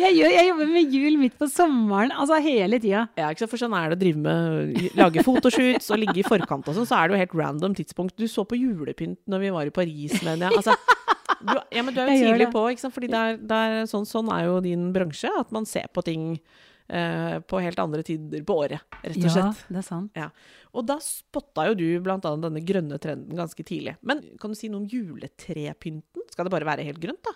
Jeg, 0.00 0.16
gjør, 0.18 0.32
jeg 0.34 0.48
jobber 0.50 0.70
med 0.74 0.96
jul 0.96 1.18
midt 1.20 1.36
på 1.40 1.48
sommeren, 1.50 2.12
altså 2.14 2.38
hele 2.44 2.80
tida. 2.82 3.06
Ja, 3.18 3.30
ikke 3.30 3.44
sant? 3.44 3.52
For 3.52 3.62
sånn 3.62 3.76
er 3.78 3.92
det 3.92 3.98
å 3.98 4.02
drive 4.02 4.22
med 4.24 4.98
lage 4.98 5.24
fotoshoots 5.26 5.90
og 5.94 6.02
ligge 6.02 6.20
i 6.22 6.26
forkant 6.26 6.68
og 6.70 6.78
sånn, 6.78 6.88
så 6.90 6.98
er 6.98 7.08
det 7.08 7.16
jo 7.16 7.22
helt 7.24 7.38
random 7.42 7.78
tidspunkt. 7.78 8.16
Du 8.18 8.26
så 8.30 8.46
på 8.48 8.58
julepynt 8.58 9.20
når 9.30 9.46
vi 9.46 9.54
var 9.54 9.70
i 9.70 9.74
Paris, 9.74 10.18
mener 10.24 10.48
jeg. 10.48 10.60
Altså, 10.60 10.76
du, 11.44 11.54
ja, 11.54 11.82
men 11.82 11.94
du 11.94 12.02
er 12.02 12.10
jo 12.10 12.18
Jeg 12.18 12.28
tidlig 12.32 12.50
på, 12.54 12.66
ikke 12.72 12.84
sant? 12.86 12.96
Fordi 12.96 13.10
der, 13.12 13.40
der, 13.54 13.80
sånn, 13.90 14.06
sånn 14.08 14.30
er 14.34 14.46
jo 14.48 14.60
din 14.64 14.90
bransje, 14.94 15.30
at 15.40 15.52
man 15.54 15.68
ser 15.68 15.90
på 15.94 16.04
ting 16.06 16.26
eh, 16.88 17.38
på 17.44 17.62
helt 17.64 17.80
andre 17.82 18.04
tider 18.06 18.44
på 18.46 18.58
året, 18.64 18.84
rett 19.02 19.18
og 19.18 19.30
slett. 19.30 19.64
Ja, 19.64 19.72
det 19.76 19.80
er 19.82 19.88
sant. 19.88 20.20
Og 20.74 20.86
da 20.88 20.98
spotta 21.02 21.68
jo 21.70 21.76
du 21.78 21.86
annet 22.10 22.46
denne 22.48 22.62
grønne 22.66 22.98
trenden 23.02 23.38
ganske 23.38 23.66
tidlig. 23.66 23.96
Men 24.02 24.24
kan 24.40 24.54
du 24.54 24.58
si 24.58 24.70
noe 24.72 24.82
om 24.82 24.88
juletrepynten? 24.90 26.28
Skal 26.32 26.48
det 26.48 26.54
bare 26.54 26.68
være 26.68 26.86
helt 26.86 27.02
grønt, 27.02 27.22
da? 27.24 27.34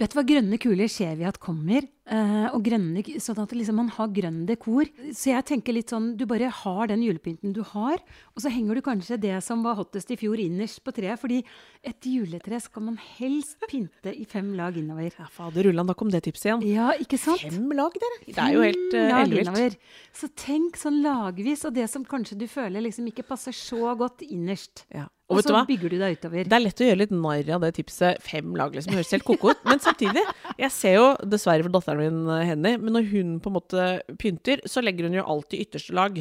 Vet 0.00 0.14
du 0.14 0.16
hva 0.16 0.22
grønne 0.24 0.56
kuler 0.56 0.88
ser 0.88 1.12
vi 1.18 1.26
at 1.28 1.36
kommer? 1.42 1.84
Eh, 2.10 2.46
og 2.56 2.62
grønne, 2.64 3.02
sånn 3.20 3.38
at 3.42 3.50
liksom 3.52 3.76
man 3.82 3.90
har 3.92 4.08
grønn 4.16 4.38
dekor. 4.48 4.88
Så 5.12 5.28
jeg 5.34 5.44
tenker 5.50 5.76
litt 5.76 5.92
sånn, 5.92 6.14
du 6.16 6.24
bare 6.30 6.48
har 6.62 6.88
den 6.88 7.04
julepynten 7.04 7.52
du 7.52 7.60
har, 7.74 8.00
og 8.32 8.40
så 8.40 8.50
henger 8.50 8.80
du 8.80 8.82
kanskje 8.86 9.18
det 9.20 9.36
som 9.44 9.60
var 9.66 9.76
hottest 9.76 10.10
i 10.10 10.16
fjor 10.18 10.40
innerst 10.40 10.80
på 10.86 10.94
treet. 10.96 11.20
Fordi 11.20 11.42
et 11.84 12.08
juletre 12.08 12.62
skal 12.64 12.86
man 12.88 12.96
helst 13.18 13.60
pynte 13.68 14.16
i 14.16 14.24
fem 14.24 14.54
lag 14.56 14.80
innover. 14.80 15.12
Ja, 15.20 15.28
fader 15.36 15.68
Ulland, 15.68 15.92
da 15.92 15.98
kom 16.00 16.10
det 16.14 16.24
tipset 16.24 16.48
igjen. 16.48 16.64
Ja, 16.72 16.90
ikke 16.96 17.20
sant? 17.20 17.44
Fem 17.44 17.68
lag, 17.76 18.00
dere! 18.00 18.20
Det 18.24 18.40
er 18.40 18.56
jo 18.56 18.64
helt 18.64 18.96
uh, 18.96 19.20
ellevilt. 19.20 19.88
Så 20.16 20.32
tenk 20.32 20.80
sånn 20.80 21.02
lagvis, 21.04 21.68
og 21.68 21.76
det 21.76 21.90
som 21.92 22.08
kanskje 22.08 22.40
du 22.40 22.48
føler 22.48 22.88
liksom 22.88 23.12
ikke 23.12 23.28
passer 23.28 23.52
så 23.52 23.92
godt 24.00 24.24
innerst. 24.24 24.86
Ja. 24.88 25.10
Og, 25.30 25.38
Og 25.38 25.46
så 25.46 25.60
bygger 25.68 25.92
du 25.92 25.96
deg 26.00 26.16
utover. 26.18 26.48
Det 26.50 26.56
er 26.56 26.62
lett 26.64 26.80
å 26.82 26.86
gjøre 26.88 27.00
litt 27.04 27.12
narr 27.14 27.50
av 27.54 27.62
det 27.62 27.70
tipset. 27.76 28.18
Fem 28.26 28.56
lag, 28.58 28.74
liksom. 28.74 28.96
Høres 28.98 29.12
helt 29.14 29.26
koko 29.28 29.52
ut. 29.54 29.62
Men 29.68 29.78
samtidig, 29.82 30.24
jeg 30.58 30.74
ser 30.74 30.96
jo 30.96 31.06
dessverre 31.22 31.62
for 31.66 31.74
datteren 31.76 32.02
min, 32.02 32.42
Henny, 32.48 32.74
men 32.82 32.96
når 32.98 33.06
hun 33.12 33.36
på 33.44 33.52
en 33.52 33.56
måte 33.60 33.86
pynter, 34.18 34.64
så 34.66 34.82
legger 34.82 35.06
hun 35.06 35.20
jo 35.20 35.26
alltid 35.36 35.62
ytterste 35.68 35.94
lag. 35.94 36.18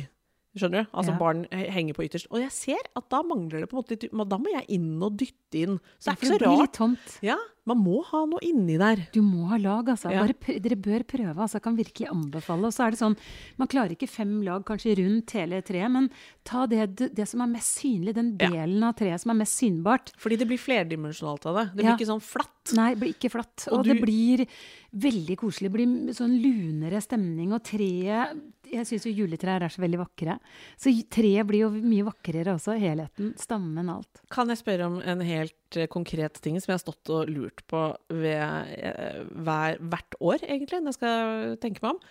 Skjønner 0.57 0.83
du? 0.83 0.89
Altså 0.97 1.11
Ja. 1.13 1.17
barn 1.19 1.45
henger 1.51 1.93
på 1.93 2.03
ytterst. 2.09 2.25
Og 2.31 2.39
jeg 2.41 2.51
ser 2.51 2.79
at 2.95 3.07
da 3.09 3.21
mangler 3.21 3.59
det 3.61 3.69
på 3.69 3.77
en 3.77 3.83
måte 3.83 3.89
litt 4.01 4.29
Da 4.29 4.37
må 4.37 4.49
jeg 4.51 4.65
inn 4.69 5.01
og 5.03 5.15
dytte 5.15 5.53
inn. 5.53 5.79
Så 5.99 6.09
det 6.09 6.17
er 6.17 6.25
ikke 6.25 6.39
så 6.39 6.57
rart. 6.59 6.73
tomt. 6.73 7.19
Ja, 7.21 7.37
man 7.67 7.77
må 7.83 8.03
ha 8.03 8.25
noe 8.25 8.39
inni 8.41 8.77
der. 8.79 9.07
Du 9.13 9.21
må 9.21 9.47
ha 9.47 9.57
lag, 9.57 9.85
altså. 9.85 10.09
Ja. 10.11 10.25
Bare 10.25 10.33
dere 10.59 10.75
bør 10.75 11.03
prøve. 11.05 11.37
altså. 11.37 11.53
Jeg 11.59 11.61
kan 11.61 11.77
virkelig 11.77 12.07
anbefale. 12.09 12.65
Og 12.65 12.73
så 12.73 12.87
er 12.87 12.89
det 12.91 12.99
sånn, 12.99 13.15
Man 13.59 13.67
klarer 13.67 13.91
ikke 13.95 14.09
fem 14.09 14.41
lag 14.41 14.65
kanskje 14.65 14.97
rundt 14.97 15.29
hele 15.31 15.61
treet, 15.61 15.91
men 15.91 16.09
ta 16.43 16.65
det, 16.65 16.95
det 17.13 17.27
som 17.27 17.41
er 17.41 17.47
mest 17.47 17.77
synlig, 17.79 18.15
den 18.15 18.35
Ja. 18.39 18.49
delen 18.49 18.83
av 18.83 18.95
treet 18.95 19.19
som 19.19 19.29
er 19.31 19.35
mest 19.45 19.53
synbart. 19.61 20.11
Fordi 20.17 20.35
det 20.37 20.47
blir 20.47 20.57
flerdimensjonalt 20.57 21.45
av 21.45 21.55
det. 21.57 21.75
Det 21.75 21.83
blir 21.85 21.91
Ja. 21.91 21.95
ikke 21.97 22.07
sånn 22.09 22.21
flatt. 22.23 22.73
Nei, 22.73 22.95
det 22.95 22.99
blir 23.01 23.13
ikke 23.13 23.29
flatt. 23.31 23.67
Og 23.71 23.79
Og, 23.79 23.83
du- 23.85 23.93
det 23.93 24.01
blir 24.01 24.47
veldig 24.95 25.37
koselig. 25.37 25.71
Det 25.71 25.73
blir 25.73 26.09
sånn 26.13 26.41
lunere 26.41 26.99
stemning. 27.01 27.53
Og 27.53 27.63
treet 27.63 28.39
Jeg 28.69 28.87
syns 28.87 29.07
jo 29.07 29.13
juletrær 29.21 29.65
er 29.65 29.73
så 29.73 29.81
veldig 29.83 30.01
vakre. 30.01 30.37
Så 30.79 30.93
treet 31.11 31.47
blir 31.49 31.65
jo 31.65 31.71
mye 31.73 32.05
vakrere 32.07 32.55
også. 32.55 32.77
Helheten. 32.79 33.33
Stammen, 33.39 33.91
alt. 33.91 34.21
Kan 34.33 34.51
jeg 34.51 34.61
spørre 34.61 34.89
om 34.89 34.99
en 35.01 35.23
helt 35.25 35.79
eh, 35.79 35.89
konkret 35.91 36.39
ting 36.43 36.59
som 36.59 36.73
jeg 36.73 36.79
har 36.79 36.85
stått 36.85 37.13
og 37.13 37.31
lurt 37.31 37.63
på 37.69 37.83
ved, 38.13 38.73
eh, 38.79 39.21
hver, 39.33 39.79
hvert 39.91 40.19
år, 40.19 40.43
egentlig, 40.45 40.81
når 40.83 40.93
jeg 40.93 40.99
skal 40.99 41.55
tenke 41.63 41.85
meg 41.85 41.97
om? 41.97 42.03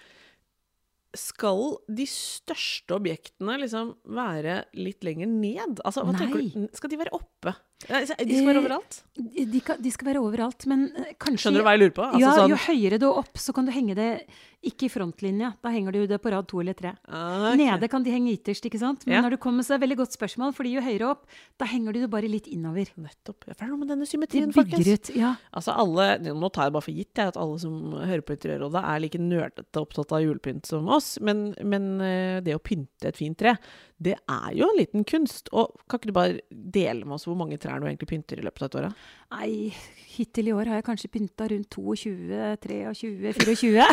Skal 1.18 1.62
de 1.88 2.04
største 2.10 2.98
objektene 2.98 3.56
liksom 3.62 3.94
være 4.12 4.60
litt 4.76 5.06
lenger 5.06 5.30
ned? 5.30 5.80
Altså, 5.88 6.04
Nei. 6.04 6.28
du? 6.28 6.68
Skal 6.76 6.92
de 6.92 7.00
være 7.00 7.16
oppe? 7.16 7.54
De 7.78 8.06
skal 8.11 8.18
være 8.18 8.58
Eh, 8.58 8.64
overalt? 8.64 9.02
De, 9.18 9.61
kan, 9.62 9.78
de 9.82 9.90
skal 9.94 10.06
være 10.11 10.20
overalt, 10.23 10.66
men 10.66 10.88
eh, 10.99 11.12
kanskje 11.18 11.44
Skjønner 11.47 11.62
du 11.62 11.66
hva 11.66 11.75
jeg 11.76 11.82
lurer 11.85 11.94
på? 11.94 12.04
Altså, 12.08 12.20
ja, 12.25 12.32
sånn, 12.35 12.50
Jo 12.50 12.58
høyere 12.66 12.99
du 12.99 13.06
er 13.06 13.18
opp, 13.23 13.38
så 13.38 13.54
kan 13.54 13.66
du 13.68 13.73
henge 13.75 13.94
det 13.99 14.08
ikke 14.66 14.88
i 14.88 14.90
frontlinja. 14.90 15.52
Da 15.62 15.70
henger 15.70 15.94
du 15.94 16.00
det 16.11 16.18
på 16.18 16.32
rad 16.35 16.49
to 16.50 16.58
eller 16.58 16.75
tre. 16.75 16.90
Ah, 17.06 17.52
ok. 17.52 17.58
Nede 17.61 17.88
kan 17.90 18.02
de 18.02 18.11
henge 18.11 18.32
ytterst, 18.35 18.64
ikke 18.66 18.80
sant? 18.82 19.04
Men 19.06 19.14
Ja. 19.14 19.20
når 19.23 19.37
du 19.37 19.38
kommer, 19.38 19.62
så 19.62 19.75
er 19.75 19.78
det 19.78 19.85
veldig 19.87 19.99
godt 20.00 20.16
spørsmål, 20.18 20.50
fordi 20.56 20.73
jo 20.75 20.82
høyere 20.82 21.06
opp, 21.12 21.26
da 21.58 21.64
henger 21.70 21.94
du 21.94 22.00
det 22.02 22.11
bare 22.11 22.26
litt 22.30 22.49
innover. 22.50 22.90
Nettopp. 22.99 23.47
Hva 23.47 23.54
For 23.54 23.62
det 23.62 23.62
er 23.62 23.70
noe 23.70 23.78
med 23.85 23.88
denne 23.94 24.06
De 24.06 24.11
symmetrien, 24.11 24.50
bygger 24.50 24.82
folkens. 24.82 25.11
ut. 25.11 25.14
Ja. 25.16 25.37
Altså 25.54 25.76
alle, 25.78 26.08
Nå 26.35 26.50
tar 26.50 26.66
jeg 26.66 26.73
bare 26.75 26.82
for 26.88 26.90
gitt 26.99 27.14
jeg, 27.14 27.28
at 27.30 27.37
alle 27.38 27.58
som 27.62 27.92
hører 27.94 28.23
på 28.26 28.35
Interiørrådet, 28.35 28.82
er 28.82 28.99
like 29.06 29.18
nerdete 29.23 29.78
opptatt 29.78 30.12
av 30.18 30.23
julepynt 30.26 30.66
som 30.66 30.88
oss. 30.88 31.20
Men, 31.23 31.54
men 31.62 32.00
eh, 32.02 32.40
det 32.42 32.58
å 32.58 32.62
pynte 32.62 33.06
et 33.12 33.16
fint 33.16 33.38
tre, 33.38 33.54
det 34.02 34.16
er 34.26 34.50
jo 34.58 34.66
en 34.66 34.78
liten 34.78 35.04
kunst. 35.06 35.49
Og 35.54 35.78
kan 35.88 35.99
ikke 36.02 36.11
du 36.11 36.12
bare 36.18 36.40
dele 36.50 37.04
med 37.06 37.14
oss 37.14 37.26
hvor 37.30 37.38
mange 37.38 37.58
trær 37.68 37.84
du 37.84 37.87
egentlig 37.90 38.08
pynter 38.10 38.40
i 38.40 38.46
løpet 38.48 38.64
av 38.64 38.68
et 38.70 38.78
år? 38.80 39.08
Nei, 39.37 39.50
hittil 40.16 40.48
i 40.48 40.54
år 40.56 40.72
har 40.72 40.80
jeg 40.80 40.88
kanskje 40.88 41.12
pynta 41.12 41.48
rundt 41.52 41.68
22, 41.76 42.56
23, 42.64 43.42
24. 43.52 43.88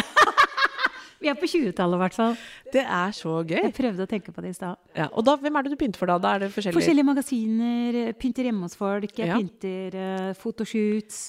Vi 1.25 1.29
er 1.31 1.37
på 1.39 1.47
20-tallet, 1.47 1.95
i 1.95 2.01
hvert 2.03 2.15
fall. 2.17 2.33
Det 2.73 2.81
er 2.83 3.13
så 3.15 3.37
gøy. 3.47 3.61
Jeg 3.63 3.73
prøvde 3.73 4.03
å 4.03 4.09
tenke 4.09 4.33
på 4.35 4.43
det 4.43 4.51
i 4.51 4.57
stad. 4.57 4.77
Ja, 4.97 5.07
og 5.09 5.23
da, 5.25 5.37
hvem 5.41 5.55
er 5.57 5.65
det 5.65 5.71
du 5.73 5.79
pynter 5.79 6.01
for 6.01 6.11
da? 6.11 6.17
Da 6.21 6.33
er 6.35 6.43
det 6.43 6.49
forskjellige 6.53 6.77
Forskjellige 6.77 7.07
magasiner, 7.07 7.97
eh, 8.01 8.11
pynter 8.19 8.49
hjemme 8.49 8.67
hos 8.67 8.75
folk, 8.77 9.09
jeg 9.15 9.31
Ja. 9.31 9.39
pynter 9.39 9.95
uh, 9.95 10.33
fotoshoots. 10.37 11.21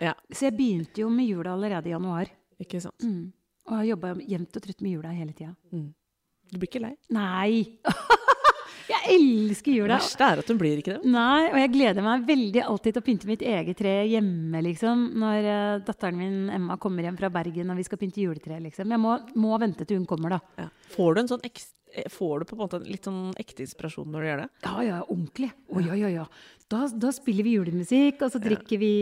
Ja. 0.00 0.12
Så 0.30 0.46
jeg 0.50 0.56
begynte 0.58 1.02
jo 1.02 1.08
med 1.10 1.26
jula 1.26 1.54
allerede 1.56 1.90
i 1.90 1.94
januar. 1.96 2.30
Ikke 2.60 2.82
sant? 2.84 3.00
Mm. 3.02 3.32
Og 3.66 3.76
har 3.78 3.88
jobba 3.94 4.14
jevnt 4.20 4.60
og 4.60 4.62
trutt 4.68 4.84
med 4.84 4.98
jula 4.98 5.14
hele 5.16 5.32
tida. 5.32 5.54
Du 5.72 6.58
blir 6.60 6.68
ikke 6.68 6.84
lei? 6.84 6.94
Nei! 7.10 7.78
jeg 9.04 9.20
elsker 9.20 9.76
Det 9.76 9.90
verste 9.92 10.26
er 10.26 10.40
at 10.42 10.50
hun 10.50 10.58
blir 10.60 10.80
ikke 10.80 10.96
det. 10.96 11.10
Nei, 11.12 11.50
og 11.50 11.58
jeg 11.60 11.72
gleder 11.74 12.06
meg 12.06 12.24
veldig 12.28 12.64
alltid 12.64 12.96
til 12.96 13.02
å 13.02 13.06
pynte 13.06 13.30
mitt 13.30 13.44
eget 13.44 13.78
tre 13.78 13.94
hjemme, 14.08 14.62
liksom. 14.68 15.06
Når 15.22 15.48
eh, 15.52 15.76
datteren 15.86 16.18
min 16.18 16.50
Emma 16.54 16.78
kommer 16.80 17.06
hjem 17.06 17.18
fra 17.20 17.30
Bergen 17.34 17.72
og 17.72 17.80
vi 17.80 17.86
skal 17.86 18.00
pynte 18.00 18.22
juletre, 18.24 18.58
liksom. 18.64 18.90
Jeg 18.94 19.02
må, 19.02 19.16
må 19.40 19.54
vente 19.62 19.86
til 19.86 20.00
hun 20.00 20.08
kommer, 20.10 20.36
da. 20.36 20.64
Ja. 20.64 20.68
Får 20.96 21.14
du 21.14 21.22
en 21.24 21.32
sånn 21.34 21.46
eks 21.46 21.70
eh, 21.94 22.10
Får 22.12 22.42
du 22.42 22.50
på 22.50 22.58
en 22.58 22.64
måte 22.64 22.82
litt 22.84 23.08
sånn 23.08 23.32
ekte 23.40 23.66
inspirasjon 23.66 24.10
når 24.10 24.20
du 24.24 24.30
gjør 24.30 24.44
det? 24.44 24.50
Ja, 24.66 24.76
ja, 24.88 25.00
ordentlig. 25.06 25.50
Å, 25.68 25.86
ja, 25.88 25.98
ja, 26.04 26.12
ja. 26.20 26.28
Da, 26.72 26.86
da 26.88 27.12
spiller 27.14 27.46
vi 27.46 27.58
julemusikk, 27.58 28.24
og 28.24 28.32
så 28.34 28.42
drikker 28.42 28.80
vi 28.80 28.94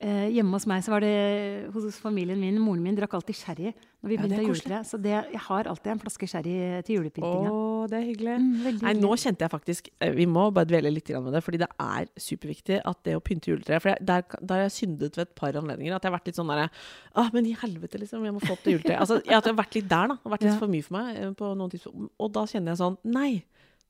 eh, 0.00 0.08
eh, 0.08 0.28
Hjemme 0.36 0.54
hos 0.56 0.66
meg 0.70 0.82
så 0.84 0.92
var 0.94 1.04
det 1.04 1.70
hos 1.74 1.98
familien 2.02 2.38
min, 2.40 2.58
moren 2.62 2.82
min 2.84 2.96
drakk 2.96 3.14
alltid 3.18 3.36
sherry 3.36 3.72
når 4.02 4.08
vi 4.12 4.16
Ja, 4.18 4.26
å 4.38 4.44
juletre. 4.46 4.78
Så 4.86 5.00
det, 5.02 5.10
jeg 5.10 5.40
har 5.48 5.68
alltid 5.70 5.92
en 5.92 6.00
flaske 6.02 6.28
sherry 6.30 6.54
til 6.86 6.94
Å, 6.94 7.00
julepyntinga. 7.00 7.52
det 7.90 7.98
er 7.98 8.04
hyggelig. 8.06 8.36
Mm, 8.38 8.52
hyggelig. 8.62 8.82
Nei, 8.86 8.94
nå 9.00 9.10
kjente 9.18 9.44
jeg 9.46 9.50
faktisk 9.50 9.90
eh, 10.00 10.12
Vi 10.14 10.26
må 10.30 10.48
bare 10.54 10.70
dvele 10.70 10.92
litt 10.92 11.10
med 11.10 11.32
det, 11.34 11.42
fordi 11.42 11.60
det 11.64 11.68
er 11.82 12.08
superviktig 12.16 12.80
at 12.84 13.02
det 13.04 13.16
å 13.18 13.22
pynte 13.24 13.50
juletreet 13.50 13.82
For 13.82 13.92
jeg, 13.94 14.06
der, 14.06 14.24
der 14.40 14.54
har 14.54 14.66
jeg 14.68 14.76
syndet 14.76 15.18
ved 15.18 15.26
et 15.26 15.34
par 15.38 15.58
anledninger. 15.58 15.94
At 15.96 16.04
jeg 16.04 16.12
har 16.12 16.18
vært 16.18 16.30
litt 16.30 16.38
sånn 16.38 16.52
derre 16.52 16.68
ah, 17.18 17.30
men 17.34 17.46
i 17.50 17.56
helvete, 17.58 17.98
liksom. 17.98 18.24
Jeg 18.24 18.36
må 18.36 18.42
få 18.44 18.54
opp 18.54 18.62
det 18.66 18.76
juletreet. 18.76 19.00
Altså, 19.02 19.20
jeg, 19.24 19.34
at 19.34 19.48
har 19.50 19.58
vært 19.58 19.78
litt 19.80 19.88
der, 19.90 20.12
da. 20.12 20.18
Det 20.18 20.28
har 20.28 20.36
vært 20.36 20.46
litt 20.46 20.52
Ja. 20.54 20.58
for 20.62 20.74
mye 20.74 20.86
for 20.86 20.98
meg 20.98 21.16
eh, 21.16 21.32
på 21.38 21.54
noen 21.58 21.72
tidspunkt. 21.72 22.12
Og 22.18 22.32
da 22.36 22.44
kjenner 22.46 22.74
jeg 22.74 22.82
sånn 22.82 22.98
Nei, 23.08 23.30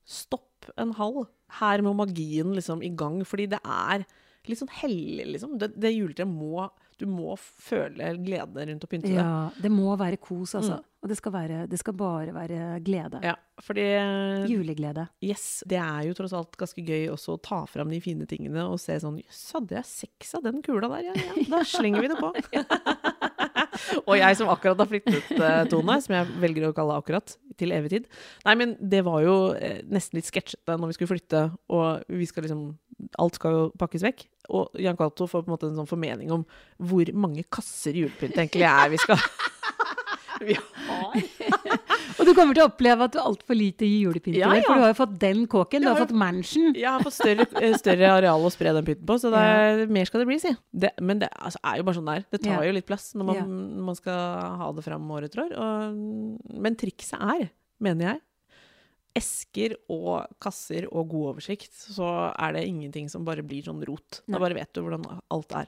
stopp 0.09 0.71
en 0.79 0.95
halv. 0.97 1.27
Her 1.59 1.83
må 1.85 1.93
magien 1.97 2.53
liksom 2.57 2.81
i 2.85 2.89
gang. 2.89 3.21
Fordi 3.27 3.45
det 3.53 3.61
er 3.61 4.05
litt 4.49 4.61
sånn 4.61 4.71
hellig, 4.81 5.25
liksom. 5.35 5.57
Det, 5.61 5.73
det 5.79 5.93
juletreet 5.95 6.29
må 6.29 6.69
Du 6.99 7.05
må 7.07 7.37
føle 7.39 8.09
glede 8.19 8.65
rundt 8.67 8.83
å 8.83 8.87
pynte 8.91 9.07
det. 9.07 9.21
Ja, 9.21 9.47
det 9.55 9.69
må 9.71 9.93
være 9.95 10.17
kos, 10.19 10.57
altså. 10.59 10.81
Mm. 10.81 10.87
Og 10.99 11.07
det 11.07 11.15
skal, 11.15 11.31
være, 11.31 11.59
det 11.71 11.77
skal 11.79 11.95
bare 11.95 12.33
være 12.35 12.81
glede. 12.83 13.21
Ja, 13.23 13.37
fordi 13.63 13.85
eh, 13.95 14.49
Juleglede. 14.51 15.05
Yes, 15.23 15.63
det 15.63 15.79
er 15.79 16.09
jo 16.09 16.17
tross 16.17 16.35
alt 16.35 16.59
ganske 16.59 16.83
gøy 16.83 17.07
også 17.13 17.37
å 17.37 17.39
ta 17.39 17.61
fram 17.71 17.93
de 17.93 18.01
fine 18.03 18.27
tingene 18.27 18.67
og 18.67 18.81
se 18.83 18.99
sånn 18.99 19.21
Jøss, 19.21 19.45
hadde 19.55 19.79
jeg 19.79 19.87
seks 19.93 20.35
av 20.35 20.43
den 20.49 20.59
kula 20.65 20.91
der? 20.91 21.07
Ja, 21.13 21.15
ja, 21.15 21.47
da 21.55 21.63
slenger 21.63 22.03
vi 22.03 22.11
det 22.11 22.19
på. 22.19 22.33
og 24.05 24.15
jeg 24.19 24.39
som 24.39 24.51
akkurat 24.53 24.81
har 24.81 24.89
flyttet, 24.89 25.31
uh, 25.39 25.63
Tone, 25.71 25.99
som 26.03 26.15
jeg 26.15 26.27
velger 26.41 26.69
å 26.69 26.75
kalle 26.77 26.97
akkurat, 26.99 27.35
til 27.59 27.73
evig 27.75 27.93
tid. 27.93 28.05
Nei, 28.47 28.55
men 28.59 28.75
det 28.79 29.01
var 29.07 29.23
jo 29.25 29.35
eh, 29.57 29.81
nesten 29.91 30.19
litt 30.19 30.29
sketsjete 30.29 30.77
når 30.79 30.91
vi 30.91 30.95
skulle 30.95 31.11
flytte, 31.11 31.41
og 31.75 32.05
vi 32.07 32.29
skal 32.29 32.47
liksom 32.47 32.69
Alt 33.23 33.37
skal 33.39 33.53
jo 33.55 33.59
pakkes 33.79 34.03
vekk. 34.03 34.25
Og 34.51 34.73
Jan 34.83 34.97
Cato 34.99 35.23
får 35.23 35.45
på 35.45 35.47
en 35.47 35.53
måte 35.53 35.69
en 35.69 35.77
sånn 35.77 35.87
formening 35.87 36.33
om 36.35 36.41
hvor 36.83 37.07
mange 37.15 37.45
kasser 37.47 37.95
julepynt 37.95 38.35
egentlig 38.35 38.65
er 38.67 38.91
vi 38.91 38.99
skal 38.99 39.21
Vi 40.39 40.57
har 40.59 41.78
du 42.29 42.35
kommer 42.37 42.55
til 42.57 42.63
å 42.63 42.69
oppleve 42.69 43.05
at 43.07 43.13
du 43.15 43.19
har 43.19 43.27
altfor 43.29 43.57
lite 43.57 43.87
i 43.87 43.99
Ja, 44.03 44.09
år, 44.11 44.19
ja. 44.29 44.61
for 44.65 44.77
du 44.77 44.83
har 44.85 44.91
jo 44.93 44.97
fått 44.99 45.15
den 45.21 45.41
kåken. 45.51 45.83
Du 45.83 45.89
har 45.89 45.99
fått 45.99 46.13
mansion. 46.15 46.71
Jeg 46.77 46.87
har 46.89 47.03
fått 47.05 47.17
større, 47.17 47.47
eh, 47.61 47.75
større 47.81 48.11
areal 48.19 48.45
å 48.45 48.51
spre 48.53 48.73
den 48.77 48.85
pynten 48.87 49.05
på, 49.09 49.17
så 49.21 49.33
er, 49.35 49.85
mer 49.91 50.05
skal 50.09 50.23
det 50.23 50.29
bli, 50.31 50.39
si. 50.41 50.53
Det, 50.71 50.93
men 51.01 51.19
det 51.23 51.29
altså, 51.35 51.59
er 51.63 51.81
jo 51.81 51.87
bare 51.89 51.99
sånn 51.99 52.09
det 52.11 52.15
er. 52.21 52.25
Det 52.31 52.41
tar 52.45 52.55
Ja. 52.63 52.63
jo 52.69 52.77
litt 52.77 52.87
plass 52.87 53.13
når 53.15 53.25
man, 53.31 53.35
Ja. 53.35 53.45
man 53.89 53.95
skal 53.99 54.57
ha 54.63 54.71
det 54.71 54.83
fram 54.85 55.11
år 55.11 55.23
etter 55.29 55.43
år. 55.47 55.51
Og, 55.57 56.59
men 56.61 56.75
trikset 56.75 57.19
er, 57.19 57.49
mener 57.79 58.13
jeg, 58.13 58.21
esker 59.19 59.75
og 59.89 60.27
kasser 60.39 60.85
og 60.93 61.09
god 61.09 61.33
oversikt, 61.35 61.73
så 61.73 62.31
er 62.37 62.53
det 62.53 62.67
ingenting 62.69 63.09
som 63.09 63.25
bare 63.25 63.43
blir 63.43 63.63
sånn 63.65 63.81
rot. 63.87 64.21
Da 64.29 64.37
bare 64.39 64.53
vet 64.55 64.71
du 64.73 64.81
hvordan 64.85 65.03
alt 65.33 65.51
er. 65.57 65.67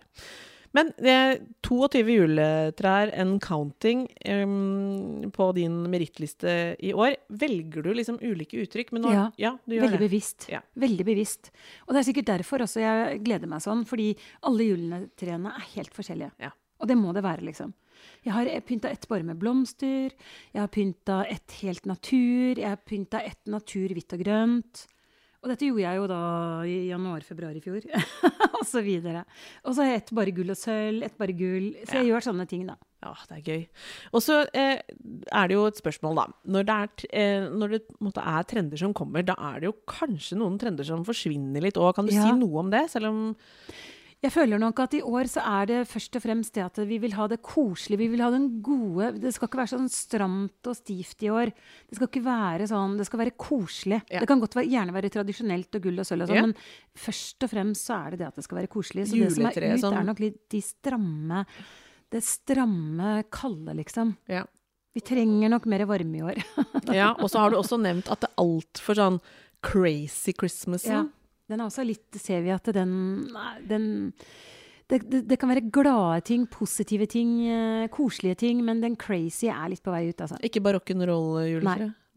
Men 0.78 0.92
eh, 1.04 1.38
22 1.68 2.02
juletrær 2.16 3.12
and 3.20 3.42
counting 3.44 4.06
um, 4.32 5.32
på 5.36 5.50
din 5.58 5.82
merittliste 5.92 6.54
i 6.80 6.94
år. 6.96 7.18
Velger 7.42 7.84
du 7.84 7.92
liksom 7.98 8.20
ulike 8.24 8.62
uttrykk? 8.64 8.94
Men 8.96 9.04
nå, 9.04 9.12
Ja, 9.42 9.58
du 9.66 9.76
gjør 9.76 9.88
Veldig 9.88 10.00
det. 10.00 10.08
bevisst. 10.08 10.48
Ja. 10.52 10.62
Veldig 10.80 11.06
bevisst. 11.08 11.52
Og 11.88 11.94
det 11.94 12.02
er 12.02 12.08
sikkert 12.08 12.32
derfor 12.32 12.64
også 12.64 12.84
jeg 12.84 13.20
gleder 13.26 13.52
meg 13.52 13.64
sånn, 13.66 13.84
fordi 13.90 14.14
alle 14.48 14.70
juletrærne 14.72 15.52
er 15.58 15.68
helt 15.76 15.94
forskjellige. 15.96 16.32
Ja. 16.40 16.54
Og 16.82 16.88
det 16.90 16.98
må 16.98 17.12
det 17.14 17.26
være, 17.28 17.44
liksom. 17.46 17.76
Jeg 18.26 18.34
har 18.34 18.48
pynta 18.66 18.90
ett 18.90 19.06
bare 19.10 19.26
med 19.28 19.38
blomster. 19.42 20.14
Jeg 20.54 20.62
har 20.64 20.72
pynta 20.74 21.20
ett 21.30 21.60
helt 21.62 21.86
natur. 21.86 22.58
Jeg 22.58 22.70
har 22.70 22.80
pynta 22.82 23.22
ett 23.22 23.44
natur 23.46 23.94
hvitt 23.94 24.16
og 24.18 24.24
grønt. 24.24 24.88
Og 25.42 25.50
dette 25.50 25.66
gjorde 25.66 25.82
jeg 25.82 25.98
jo 25.98 26.04
da 26.12 26.18
i 26.70 26.74
januar-februar 26.92 27.56
i 27.58 27.62
fjor. 27.64 27.86
og 28.60 28.64
så 28.70 28.84
videre. 28.86 29.24
Og 29.66 29.74
så 29.74 29.82
har 29.82 29.90
jeg 29.96 30.02
ett 30.04 30.12
bare 30.20 30.34
gull 30.38 30.54
og 30.54 30.60
sølv, 30.60 31.02
ett 31.08 31.16
bare 31.18 31.34
gull. 31.34 31.72
Så 31.82 31.98
jeg 31.98 32.12
gjør 32.12 32.26
sånne 32.28 32.46
ting, 32.52 32.68
da. 32.70 32.76
Ja, 33.02 33.16
det 33.32 33.40
er 33.40 33.48
gøy. 33.50 33.64
Og 34.14 34.22
så 34.22 34.36
eh, 34.54 34.84
er 35.34 35.50
det 35.50 35.56
jo 35.58 35.64
et 35.66 35.80
spørsmål, 35.82 36.20
da. 36.20 36.26
Når 36.54 36.68
det, 36.70 36.76
er, 36.78 37.08
eh, 37.24 37.48
når 37.58 37.74
det 37.74 37.82
måtte, 38.06 38.22
er 38.22 38.46
trender 38.52 38.78
som 38.84 38.94
kommer, 38.94 39.26
da 39.26 39.34
er 39.50 39.64
det 39.64 39.72
jo 39.72 39.74
kanskje 39.90 40.38
noen 40.38 40.60
trender 40.62 40.86
som 40.86 41.02
forsvinner 41.08 41.66
litt 41.66 41.80
òg. 41.82 41.96
Kan 41.98 42.06
du 42.06 42.14
Ja. 42.14 42.28
si 42.30 42.38
noe 42.38 42.62
om 42.62 42.70
det? 42.70 42.84
Selv 42.94 43.10
om 43.10 43.24
Jeg 44.22 44.32
føler 44.36 44.60
nok 44.62 44.78
at 44.84 44.94
i 44.94 45.00
år 45.02 45.26
så 45.26 45.42
er 45.42 45.66
det 45.66 45.78
først 45.90 46.14
og 46.20 46.22
fremst 46.22 46.54
det 46.54 46.62
at 46.62 46.76
vi 46.86 47.00
vil 47.02 47.16
ha 47.18 47.26
det 47.32 47.40
koselig. 47.42 47.98
Vi 47.98 48.08
vil 48.12 48.22
ha 48.22 48.28
den 48.30 48.60
gode 48.62 49.08
Det 49.18 49.32
skal 49.34 49.48
ikke 49.50 49.58
være 49.64 49.72
sånn 49.72 49.88
stramt 49.90 50.70
og 50.70 50.76
stivt 50.78 51.24
i 51.26 51.32
år. 51.34 51.50
Det 51.90 51.98
skal 51.98 52.06
ikke 52.08 52.22
være 52.28 52.68
sånn 52.70 52.94
Det 53.00 53.08
skal 53.10 53.20
være 53.24 53.34
koselig. 53.34 53.98
Ja. 54.14 54.20
Det 54.22 54.30
kan 54.30 54.40
godt 54.44 54.54
være, 54.60 54.70
gjerne 54.70 54.94
være 54.94 55.10
tradisjonelt 55.16 55.74
og 55.80 55.82
gull 55.88 56.04
og 56.04 56.06
sølv 56.06 56.22
og 56.28 56.30
sånn, 56.30 56.38
Ja. 56.38 56.46
men 56.46 56.56
først 56.94 57.44
og 57.48 57.50
fremst 57.50 57.90
så 57.90 57.98
er 57.98 58.10
det 58.12 58.20
det 58.22 58.28
at 58.28 58.36
det 58.36 58.44
skal 58.46 58.60
være 58.62 58.70
koselig. 58.70 59.08
Så 59.10 59.18
det 59.18 59.32
som 59.34 59.46
er 59.46 59.50
Juletre, 59.58 59.74
ut, 59.74 59.82
sånn- 59.82 59.98
er 59.98 60.04
nok 60.12 60.20
litt 60.20 60.40
de 60.50 60.62
stramme 60.62 61.46
Det 62.12 62.22
stramme, 62.24 63.24
kalde, 63.32 63.74
liksom. 63.74 64.18
Ja. 64.28 64.44
Vi 64.94 65.00
trenger 65.00 65.50
nok 65.50 65.66
mer 65.66 65.86
varme 65.88 66.18
i 66.18 66.22
år. 66.22 66.44
ja 66.94 67.14
og 67.18 67.30
så 67.32 67.40
har 67.40 67.50
du 67.50 67.56
også 67.64 67.80
nevnt 67.82 68.12
at 68.12 68.20
det 68.22 68.30
er 68.30 68.44
altfor 68.44 68.94
sånn 69.00 69.20
crazy 69.64 70.34
Christmasen. 70.34 70.92
Ja. 70.92 71.04
Den 71.52 71.62
er 71.62 71.70
også 71.70 71.86
litt 71.88 72.20
Ser 72.22 72.44
vi 72.46 72.54
at 72.56 72.72
den, 72.76 72.94
den 73.68 73.86
det, 74.92 75.02
det, 75.08 75.22
det 75.30 75.38
kan 75.40 75.52
være 75.52 75.70
glade 75.72 76.22
ting, 76.28 76.46
positive 76.52 77.08
ting, 77.08 77.38
eh, 77.48 77.88
koselige 77.94 78.42
ting, 78.44 78.64
men 78.66 78.82
den 78.84 78.98
crazy 79.00 79.48
er 79.48 79.70
litt 79.72 79.84
på 79.84 79.94
vei 79.94 80.10
ut, 80.10 80.24
altså. 80.26 80.40
Ikke 80.44 80.64
bare 80.64 80.82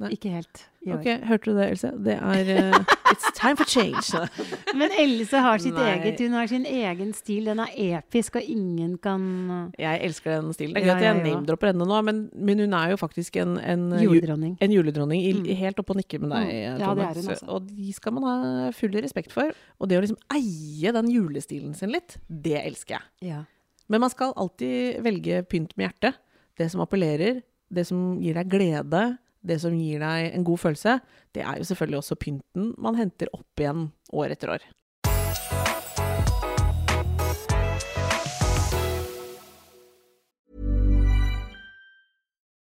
rock'n'roll-juletre? 0.00 0.12
Ikke 0.12 0.30
helt. 0.34 0.62
Ok, 0.84 1.06
hørte 1.28 1.44
du 1.52 1.56
det, 1.56 1.66
Else? 1.70 1.90
Det 2.04 2.14
er 2.20 2.72
uh, 2.74 2.84
It's 3.14 3.30
time 3.38 3.56
for 3.56 3.64
change. 3.64 4.10
Men 4.78 4.90
Else 4.98 5.38
har 5.40 5.58
sitt 5.62 5.72
Nei. 5.74 5.84
eget. 5.94 6.18
Hun 6.20 6.32
har 6.36 6.46
sin 6.50 6.66
egen 6.66 7.12
stil. 7.14 7.44
Den 7.46 7.60
er 7.62 7.70
episk, 8.00 8.36
og 8.36 8.42
ingen 8.42 8.98
kan 8.98 9.72
Jeg 9.78 10.00
elsker 10.04 10.34
den 10.42 10.52
stilen. 10.52 10.74
Det 10.74 10.82
er 10.82 10.86
Ja, 10.86 10.92
greit 10.94 11.00
at 11.00 11.06
jeg 11.06 11.16
ja, 11.16 11.22
jeg 11.24 11.34
name-dropper 11.38 11.70
henne 11.72 11.86
nå, 11.88 12.00
men, 12.04 12.20
men 12.34 12.58
hun 12.64 12.74
er 12.74 12.90
jo 12.90 12.98
faktisk 13.00 13.38
en, 13.40 13.54
en 13.62 13.86
Juledronning. 14.02 14.58
En 14.60 14.74
juledronning 14.74 15.22
i, 15.22 15.32
Mm. 15.34 15.48
helt 15.62 15.78
oppe 15.80 15.94
og 15.94 15.96
nikker 16.02 16.20
med 16.20 16.30
deg, 16.34 16.44
Mm. 16.44 16.78
Ja, 16.84 16.94
det 16.94 17.04
er 17.06 17.14
hun, 17.14 17.22
Så- 17.22 17.30
altså. 17.38 17.48
Og 17.48 17.66
de 17.70 17.92
skal 17.92 18.12
man 18.12 18.22
ha 18.28 18.70
full 18.72 18.92
respekt 19.00 19.32
for. 19.32 19.50
Og 19.80 19.88
det 19.88 19.98
å 19.98 20.04
liksom 20.04 20.18
eie 20.34 20.92
den 20.92 21.08
julestilen 21.10 21.74
sin 21.74 21.90
litt, 21.94 22.18
det 22.28 22.58
elsker 22.66 22.98
jeg. 22.98 23.30
Ja. 23.30 23.44
Men 23.88 24.00
man 24.00 24.10
skal 24.10 24.32
alltid 24.36 25.00
velge 25.04 25.42
pynt 25.48 25.76
med 25.76 25.90
hjertet. 25.90 26.14
Det 26.58 26.70
som 26.70 26.80
appellerer, 26.84 27.42
det 27.72 27.86
som 27.86 28.18
gir 28.20 28.34
deg 28.34 28.48
glede, 28.48 29.18
det 29.44 29.60
som 29.62 29.76
gir 29.76 30.00
deg 30.02 30.32
en 30.34 30.46
god 30.46 30.62
følelse, 30.64 30.98
det 31.34 31.44
er 31.44 31.58
jo 31.60 31.68
selvfølgelig 31.68 32.00
også 32.00 32.20
pynten 32.20 32.72
man 32.78 32.96
henter 32.98 33.30
opp 33.32 33.60
igjen 33.60 33.92
år 34.12 34.34
etter 34.34 34.56
år. 34.56 34.64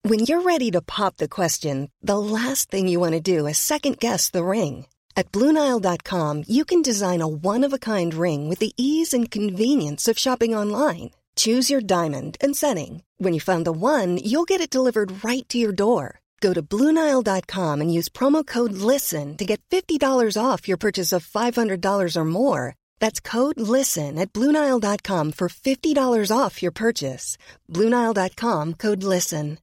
When 0.03 0.21
you're 0.21 0.43
ready 0.43 0.73
to 0.73 0.81
pop 0.81 1.19
the 1.19 1.29
question, 1.29 1.91
the 2.03 2.19
last 2.19 2.71
thing 2.71 2.89
you 2.89 2.99
want 2.99 3.13
to 3.13 3.21
do 3.21 3.47
is 3.47 3.59
second 3.59 4.01
guess 4.01 4.31
the 4.31 4.43
ring. 4.43 4.87
At 5.17 5.31
Bluenile.com, 5.31 6.45
you 6.49 6.65
can 6.65 6.83
design 6.83 7.21
a 7.21 7.29
one 7.29 7.63
of 7.63 7.73
a 7.73 7.79
kind 7.79 8.15
ring 8.15 8.49
with 8.49 8.61
the 8.61 8.73
ease 8.77 9.13
and 9.13 9.31
convenience 9.31 10.09
of 10.09 10.19
shopping 10.19 10.55
online. 10.55 11.11
Choose 11.37 11.71
your 11.71 11.83
diamond 11.83 12.39
and 12.41 12.57
setting. 12.57 13.03
When 13.19 13.35
you 13.35 13.41
find 13.41 13.65
the 13.67 13.73
one, 13.73 14.17
you'll 14.19 14.49
get 14.49 14.61
it 14.61 14.71
delivered 14.71 15.23
right 15.23 15.47
to 15.51 15.59
your 15.59 15.73
door. 15.73 16.21
Go 16.41 16.55
to 16.55 16.63
Bluenile.com 16.63 17.81
and 17.81 17.93
use 17.93 18.09
promo 18.09 18.47
code 18.47 18.73
LISTEN 18.73 19.37
to 19.37 19.45
get 19.45 19.61
$50 19.71 20.01
off 20.43 20.67
your 20.69 20.79
purchase 20.79 21.13
of 21.13 21.27
$500 21.27 22.17
or 22.17 22.25
more. 22.25 22.75
That's 22.99 23.21
code 23.21 23.61
LISTEN 23.61 24.19
at 24.19 24.33
Bluenile.com 24.33 25.33
for 25.33 25.49
$50 25.49 26.37
off 26.37 26.63
your 26.63 26.73
purchase. 26.73 27.37
Bluenile.com 27.69 28.75
code 28.75 29.03
LISTEN. 29.03 29.59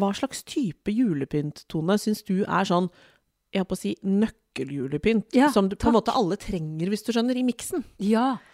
Hva 0.00 0.14
slags 0.16 0.40
type 0.48 0.88
julepynt, 0.88 1.66
Tone, 1.68 1.98
syns 2.00 2.22
du 2.24 2.38
er 2.46 2.64
sånn, 2.64 2.86
jeg 3.52 3.60
holdt 3.60 3.68
på 3.68 3.76
å 3.76 3.80
si, 3.80 3.90
nøkkeljulepynt? 4.00 5.26
Ja, 5.36 5.50
som 5.52 5.68
du, 5.68 5.74
på 5.76 5.90
en 5.90 5.96
måte 5.98 6.14
alle 6.16 6.38
trenger, 6.40 6.88
hvis 6.88 7.04
du 7.04 7.10
skjønner, 7.12 7.36
i 7.36 7.44
miksen? 7.44 7.84
Ja. 8.00 8.38
Eh, 8.38 8.49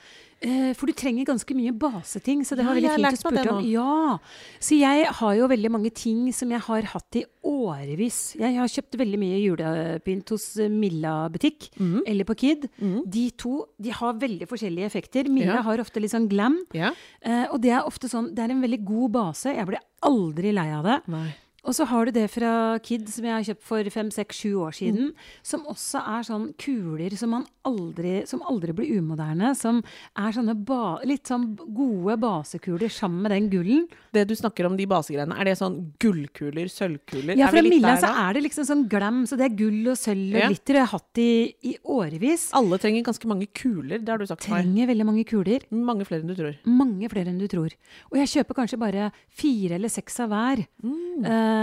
for 0.77 0.87
du 0.87 0.93
trenger 0.93 1.25
ganske 1.25 1.55
mye 1.57 1.73
baseting, 1.73 2.43
så 2.45 2.57
det 2.57 2.63
Ja, 2.65 2.69
var 2.69 2.77
veldig 2.77 2.95
fint 2.97 3.17
å 3.17 3.21
spurte 3.23 3.53
om. 3.55 3.65
Ja, 3.65 4.19
Så 4.61 4.77
jeg 4.79 5.07
har 5.07 5.35
jo 5.35 5.49
veldig 5.49 5.71
mange 5.73 5.91
ting 5.95 6.33
som 6.33 6.51
jeg 6.53 6.61
har 6.61 6.83
hatt 6.83 7.17
i 7.17 7.25
årevis. 7.43 8.37
Jeg 8.39 8.57
har 8.59 8.69
kjøpt 8.69 8.99
veldig 9.01 9.19
mye 9.19 9.39
julepynt 9.41 10.29
hos 10.35 10.59
eh, 10.61 10.69
Milla 10.69 11.29
butikk, 11.33 11.71
mm. 11.81 12.03
eller 12.07 12.25
på 12.29 12.37
Kid. 12.37 12.69
De 13.07 13.31
to 13.39 13.65
de 13.81 13.91
har 13.91 14.13
veldig 14.21 14.47
forskjellige 14.51 14.87
effekter. 14.87 15.29
Milla 15.29 15.57
Ja. 15.57 15.63
har 15.63 15.79
ofte 15.79 16.01
litt 16.01 16.13
sånn 16.13 16.29
glam. 16.29 16.59
Ja. 16.77 16.93
Eh, 17.23 17.47
og 17.51 17.61
det 17.63 17.73
er 17.73 17.87
ofte 17.89 18.09
sånn, 18.09 18.35
det 18.35 18.45
er 18.45 18.51
en 18.53 18.63
veldig 18.63 18.85
god 18.85 19.13
base. 19.13 19.55
Jeg 19.57 19.67
blir 19.67 19.81
aldri 20.03 20.53
lei 20.53 20.69
av 20.73 20.85
det. 20.85 21.01
Nei. 21.09 21.35
Og 21.67 21.75
så 21.75 21.85
har 21.91 22.07
du 22.07 22.13
det 22.15 22.29
fra 22.31 22.51
Kid 22.79 23.09
som 23.11 23.25
jeg 23.27 23.35
har 23.35 23.45
kjøpt 23.49 23.65
for 23.67 23.89
fem, 23.91 24.11
seks, 24.15 24.39
sju 24.45 24.53
år 24.63 24.75
siden. 24.77 25.09
Som 25.43 25.65
også 25.67 25.99
er 26.15 26.27
sånn 26.29 26.45
kuler 26.63 27.17
som, 27.19 27.33
man 27.35 27.47
aldri, 27.67 28.21
som 28.31 28.43
aldri 28.47 28.71
blir 28.79 29.01
umoderne. 29.01 29.51
Som 29.59 29.81
er 30.15 30.31
sånne 30.37 30.55
ba, 30.69 31.01
litt 31.07 31.27
sånn 31.27 31.49
gode 31.75 32.15
basekuler 32.23 32.93
sammen 32.95 33.25
med 33.27 33.35
den 33.35 33.49
gullen. 33.51 33.89
Det 34.15 34.23
du 34.31 34.37
snakker 34.39 34.69
om, 34.69 34.77
de 34.79 34.87
basegreiene, 34.89 35.35
er 35.35 35.51
det 35.51 35.57
sånn 35.59 35.81
gullkuler, 36.03 36.71
sølvkuler? 36.71 37.35
Ja, 37.41 37.51
fra 37.51 37.65
Milla 37.67 37.97
så 37.99 38.13
er 38.15 38.39
det 38.39 38.45
liksom 38.47 38.69
sånn 38.71 38.87
glam. 38.93 39.25
Så 39.27 39.35
det 39.41 39.49
er 39.51 39.59
gull 39.59 39.83
og 39.91 39.99
sølv 39.99 40.37
og 40.37 40.41
Ja. 40.45 40.53
glitter. 40.53 40.79
Jeg 40.79 40.87
har 40.87 40.95
hatt 41.01 41.19
i, 41.19 41.29
i 41.67 41.75
årevis. 41.83 42.47
Alle 42.55 42.79
trenger 42.79 43.03
ganske 43.11 43.27
mange 43.27 43.51
kuler, 43.51 43.99
det 43.99 44.09
har 44.15 44.23
du 44.23 44.27
sagt 44.31 44.47
Trenger 44.47 44.87
meg. 44.87 44.93
Veldig 44.95 45.09
mange 45.11 45.27
kuler. 45.27 45.67
Mange 45.75 46.07
flere 46.07 46.23
enn 46.23 46.31
du 46.31 46.37
tror. 46.39 46.55
Mange 46.71 47.11
flere 47.11 47.35
enn 47.35 47.43
du 47.43 47.49
tror. 47.51 47.75
Og 48.13 48.19
jeg 48.23 48.31
kjøper 48.37 48.61
kanskje 48.63 48.79
bare 48.79 49.11
fire 49.35 49.81
eller 49.81 49.91
seks 49.91 50.21
av 50.23 50.31
hver. 50.31 50.63
Eh, 50.87 51.56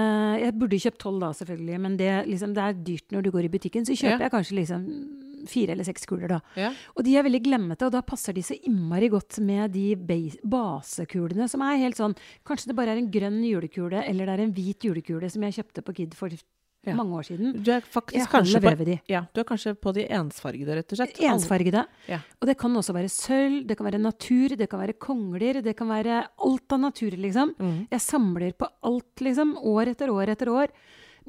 jeg 0.44 0.56
burde 0.60 0.80
kjøpt 0.84 1.00
tolv 1.04 1.20
da, 1.24 1.30
selvfølgelig, 1.38 1.80
men 1.86 1.98
det, 2.00 2.12
liksom, 2.30 2.54
det 2.56 2.64
er 2.64 2.74
dyrt 2.88 3.12
når 3.16 3.24
du 3.28 3.32
går 3.36 3.48
i 3.48 3.52
butikken. 3.54 3.86
Så 3.88 3.96
kjøper 3.98 4.20
Ja. 4.20 4.26
jeg 4.28 4.32
kanskje 4.36 4.58
liksom 4.60 4.88
fire 5.48 5.74
eller 5.76 5.84
seks 5.84 6.06
kuler, 6.08 6.28
da. 6.32 6.40
Ja. 6.56 6.70
Og 6.96 7.04
de 7.04 7.18
er 7.20 7.24
veldig 7.26 7.42
glemmete, 7.44 7.86
og 7.86 7.92
da 7.92 8.00
passer 8.02 8.32
de 8.34 8.42
så 8.42 8.56
innmari 8.64 9.10
godt 9.12 9.40
med 9.44 9.74
de 9.74 9.90
base, 10.00 10.40
basekulene, 10.48 11.50
som 11.52 11.62
er 11.68 11.82
helt 11.82 11.98
sånn 12.00 12.16
Kanskje 12.48 12.68
det 12.72 12.76
bare 12.78 12.94
er 12.96 13.02
en 13.02 13.12
grønn 13.12 13.42
julekule, 13.44 14.04
eller 14.08 14.26
det 14.26 14.34
er 14.38 14.44
en 14.46 14.54
hvit 14.56 14.80
julekule 14.88 15.30
som 15.30 15.44
jeg 15.44 15.58
kjøpte 15.60 15.84
på 15.84 15.96
Kid 16.00 16.16
for 16.16 16.30
Ja. 16.84 16.96
mange 17.00 17.16
år 17.16 17.24
siden. 17.24 17.54
Du 17.64 17.72
er 17.72 17.80
faktisk 17.80 18.28
kanskje 18.32 18.60
på, 18.60 18.98
ja, 19.08 19.22
du 19.32 19.40
er 19.40 19.46
kanskje 19.48 19.72
på 19.80 19.94
de 19.96 20.04
ensfargede, 20.12 20.76
rett 20.76 20.92
og 20.92 21.00
slett. 21.00 21.22
Ensfargede. 21.24 21.86
Ja. 22.10 22.20
Og 22.42 22.50
det 22.50 22.58
kan 22.60 22.76
også 22.76 22.96
være 22.96 23.12
sølv, 23.12 23.62
det 23.70 23.78
kan 23.80 23.88
være 23.88 24.02
natur, 24.04 24.56
det 24.60 24.68
kan 24.70 24.82
være 24.82 24.98
kongler, 25.00 25.62
det 25.64 25.78
kan 25.80 25.88
være 25.88 26.26
alt 26.28 26.76
av 26.76 26.82
natur, 26.84 27.16
liksom. 27.16 27.54
Mm. 27.56 27.78
Jeg 27.94 28.04
samler 28.04 28.52
på 28.52 28.68
alt, 28.84 29.24
liksom. 29.24 29.56
År 29.64 29.94
etter 29.94 30.12
år 30.12 30.34
etter 30.36 30.52
år. 30.52 30.76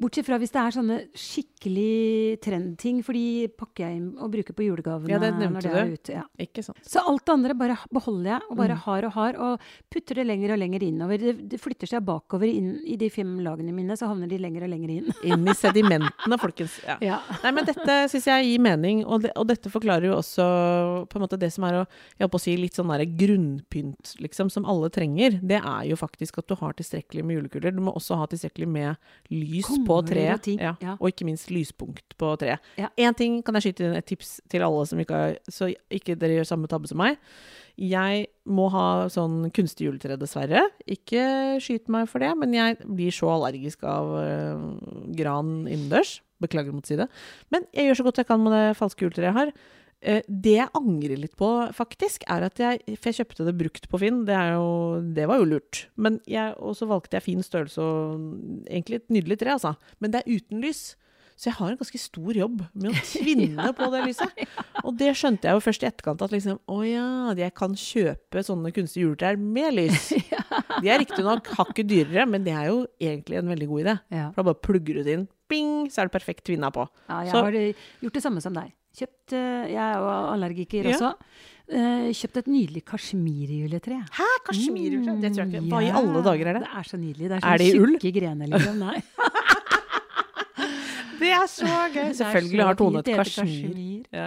Bortsett 0.01 0.27
fra 0.27 0.39
hvis 0.43 0.51
det 0.55 0.61
er 0.63 0.75
sånne 0.75 0.97
skikkelig 1.15 2.41
trendting, 2.43 3.01
for 3.07 3.15
de 3.17 3.47
pakker 3.55 3.85
jeg 3.87 3.99
inn 4.01 4.09
og 4.19 4.33
bruker 4.33 4.57
på 4.57 4.65
julegavene. 4.67 5.11
Ja, 5.13 5.21
det 5.23 5.31
når 5.35 5.43
nevnte 5.45 5.63
det 5.63 5.75
er 5.81 5.87
du. 5.87 5.95
ute. 5.99 6.15
Ja. 6.17 6.25
Ikke 6.45 6.65
sant. 6.67 6.81
Så 6.89 7.03
alt 7.07 7.25
det 7.25 7.33
andre 7.35 7.55
bare 7.59 7.77
beholder 7.95 8.31
jeg, 8.35 8.41
og 8.51 8.57
bare 8.59 8.75
Mm. 8.75 8.83
har 8.85 9.05
og 9.07 9.13
har, 9.13 9.37
og 9.39 9.61
putter 9.91 10.15
det 10.19 10.27
lenger 10.27 10.53
og 10.55 10.59
lenger 10.59 10.83
innover. 10.83 11.19
Det, 11.19 11.49
det 11.49 11.61
flytter 11.61 11.87
seg 11.87 12.05
bakover 12.05 12.49
inn 12.51 12.81
i 12.85 12.97
de 12.97 13.09
fem 13.11 13.39
lagene 13.45 13.73
mine, 13.73 13.95
så 13.97 14.09
havner 14.11 14.29
de 14.29 14.39
lenger 14.39 14.65
og 14.67 14.71
lenger 14.75 14.91
inn. 14.91 15.13
Inn 15.31 15.47
i 15.49 15.55
sedimentene, 15.55 16.39
folkens. 16.43 16.81
Ja. 16.87 16.97
Ja. 17.01 17.21
Nei, 17.45 17.53
men 17.53 17.65
dette 17.69 17.99
syns 18.11 18.27
jeg 18.27 18.49
gir 18.51 18.61
mening, 18.65 19.05
og, 19.07 19.23
det, 19.23 19.33
og 19.39 19.47
dette 19.47 19.71
forklarer 19.71 20.09
jo 20.11 20.17
også 20.19 21.07
på 21.09 21.17
en 21.21 21.25
måte 21.27 21.39
det 21.39 21.53
som 21.55 21.65
er 21.69 21.81
å, 21.83 21.87
jeg 22.19 22.25
holdt 22.27 22.35
på 22.35 22.41
å 22.43 22.45
si, 22.45 22.57
litt 22.59 22.75
sånn 22.75 22.91
derre 22.91 23.07
grunnpynt, 23.07 24.15
liksom, 24.25 24.51
som 24.51 24.67
alle 24.69 24.91
trenger. 24.91 25.39
Det 25.43 25.61
er 25.63 25.85
jo 25.91 25.97
faktisk 26.01 26.39
at 26.43 26.49
du 26.51 26.55
har 26.61 26.75
tilstrekkelig 26.79 27.25
med 27.25 27.39
julekuler. 27.39 27.75
Du 27.75 27.81
må 27.85 27.95
også 27.95 28.19
ha 28.19 28.27
tilstrekkelig 28.31 28.69
med 28.69 28.97
lys 29.31 29.69
på 29.87 29.99
treet. 30.09 30.49
Ja, 30.59 30.75
ja. 30.83 30.95
Og 30.99 31.11
ikke 31.11 31.27
minst 31.29 31.51
lyspunkt 31.53 32.17
på 32.21 32.31
treet. 32.41 32.65
Én 33.01 33.17
ting 33.19 33.41
kan 33.45 33.59
jeg 33.59 33.69
skyte 33.69 33.89
inn 33.89 33.99
et 33.99 34.09
tips 34.09 34.39
til 34.51 34.65
alle 34.67 34.87
som 34.89 35.01
ikke 35.03 35.21
har 35.21 35.37
Så 35.53 35.71
ikke 35.93 36.17
dere 36.19 36.41
gjør 36.41 36.51
samme 36.53 36.71
tabbe 36.71 36.91
som 36.91 37.01
meg. 37.01 37.19
Jeg 37.81 38.29
må 38.47 38.69
ha 38.71 39.09
sånn 39.11 39.49
kunstig 39.55 39.89
juletre, 39.89 40.19
dessverre. 40.21 40.63
Ikke 40.87 41.25
skyt 41.63 41.91
meg 41.91 42.07
for 42.11 42.23
det, 42.23 42.31
men 42.39 42.55
jeg 42.55 42.79
blir 42.87 43.15
så 43.15 43.33
allergisk 43.33 43.83
av 43.89 44.13
øh, 44.21 44.69
gran 45.19 45.65
innendørs. 45.67 46.21
Beklager 46.43 46.71
å 46.71 46.77
måtte 46.79 46.93
si 46.93 46.99
det. 47.01 47.09
Men 47.51 47.67
jeg 47.75 47.89
gjør 47.89 47.99
så 47.99 48.07
godt 48.07 48.21
jeg 48.23 48.31
kan 48.31 48.45
med 48.45 48.55
det 48.55 48.77
falske 48.79 49.07
juletreet 49.07 49.31
jeg 49.33 49.39
har. 49.41 49.55
Eh, 50.05 50.21
det 50.29 50.57
jeg 50.59 50.69
angrer 50.77 51.17
litt 51.17 51.37
på, 51.41 51.49
faktisk, 51.73 52.27
er 52.29 52.45
at 52.45 52.61
jeg 52.61 52.83
For 53.01 53.09
jeg 53.11 53.23
kjøpte 53.23 53.47
det 53.49 53.55
brukt 53.57 53.87
på 53.89 54.01
Finn. 54.03 54.25
Det, 54.29 54.35
er 54.37 54.53
jo, 54.59 54.67
det 55.17 55.25
var 55.31 55.41
jo 55.41 55.47
lurt. 55.55 55.87
Men 55.97 56.21
jeg, 56.29 56.53
og 56.61 56.77
så 56.77 56.89
valgte 56.91 57.17
jeg 57.17 57.25
fin 57.31 57.41
størrelse 57.47 57.81
og 57.81 58.69
egentlig 58.69 59.01
et 59.01 59.09
nydelig 59.17 59.39
tre, 59.41 59.55
altså. 59.57 59.75
Men 60.05 60.13
det 60.13 60.21
er 60.23 60.37
uten 60.37 60.61
lys. 60.65 60.83
Så 61.35 61.49
jeg 61.49 61.57
har 61.59 61.73
en 61.73 61.79
ganske 61.81 61.99
stor 61.99 62.37
jobb 62.37 62.61
med 62.79 62.93
å 62.93 63.01
tvinne 63.11 63.73
på 63.75 63.89
det 63.91 64.03
lyset. 64.07 64.45
Og 64.87 64.93
det 65.01 65.09
skjønte 65.19 65.49
jeg 65.49 65.57
jo 65.57 65.63
først 65.65 65.83
i 65.83 65.89
etterkant, 65.89 66.21
at 66.23 66.31
liksom 66.31 66.61
Å 66.71 66.77
ja, 66.87 67.07
jeg 67.35 67.55
kan 67.59 67.75
kjøpe 67.75 68.45
sånne 68.47 68.71
kunstige 68.77 69.09
juletrær 69.09 69.41
med 69.41 69.75
lys. 69.75 70.13
De 70.85 70.93
er 70.93 71.01
riktignok 71.03 71.49
hakket 71.57 71.89
dyrere, 71.91 72.29
men 72.31 72.45
det 72.47 72.55
er 72.55 72.69
jo 72.71 72.85
egentlig 73.03 73.41
en 73.41 73.51
veldig 73.51 73.67
god 73.73 73.83
idé. 73.83 73.97
For 74.13 74.39
da 74.39 74.47
bare 74.53 74.63
plugger 74.69 75.01
du 75.01 75.03
det 75.09 75.17
inn, 75.19 75.27
bing, 75.51 75.73
så 75.91 76.05
er 76.05 76.11
det 76.11 76.15
perfekt 76.15 76.45
tvinna 76.47 76.71
på. 76.75 76.87
Ja, 77.09 77.19
jeg 77.27 77.35
Så- 77.35 77.43
har 77.49 77.59
eh, 77.59 77.83
gjort 78.05 78.15
det 78.21 78.23
samme 78.29 78.45
som 78.45 78.55
deg. 78.55 78.71
Kjøpt, 78.95 79.33
eh, 79.35 79.67
Jeg 79.73 79.81
er 79.83 79.99
jo 79.99 80.11
allergiker 80.35 80.85
Ja. 80.87 80.95
også. 80.97 81.15
Eh, 81.69 82.11
Kjøpt 82.13 82.37
et 82.43 82.47
nydelig 82.53 82.85
kasjmirjuletre. 82.85 84.01
Hæ, 84.19 84.29
kasjmirjuletre? 84.47 85.21
Det 85.21 85.33
tror 85.35 85.45
jeg 85.51 85.63
ikke. 85.63 85.71
Hva 85.73 85.83
i 85.83 85.91
alle 85.91 86.23
dager 86.23 86.47
er 86.47 86.53
det? 86.61 86.63
Det 86.63 86.73
er 86.79 86.83
så 86.93 86.97
nydelig. 87.01 87.29
Det 87.29 87.39
er, 87.43 87.47
Er 87.55 87.59
det 87.59 87.69
i 87.75 87.79
ull? 87.81 87.95
tjukke 87.99 88.13
grener, 88.21 88.47
liksom. 88.53 88.79
Nei. 88.79 89.03
Det 91.15 91.31
er 91.33 91.47
så 91.49 91.69
gøy! 91.95 92.11
Selvfølgelig 92.19 92.65
har 92.67 92.75
Tone 92.79 93.01
et 93.01 93.07
kasjmir. 93.17 94.03
Ja. 94.13 94.27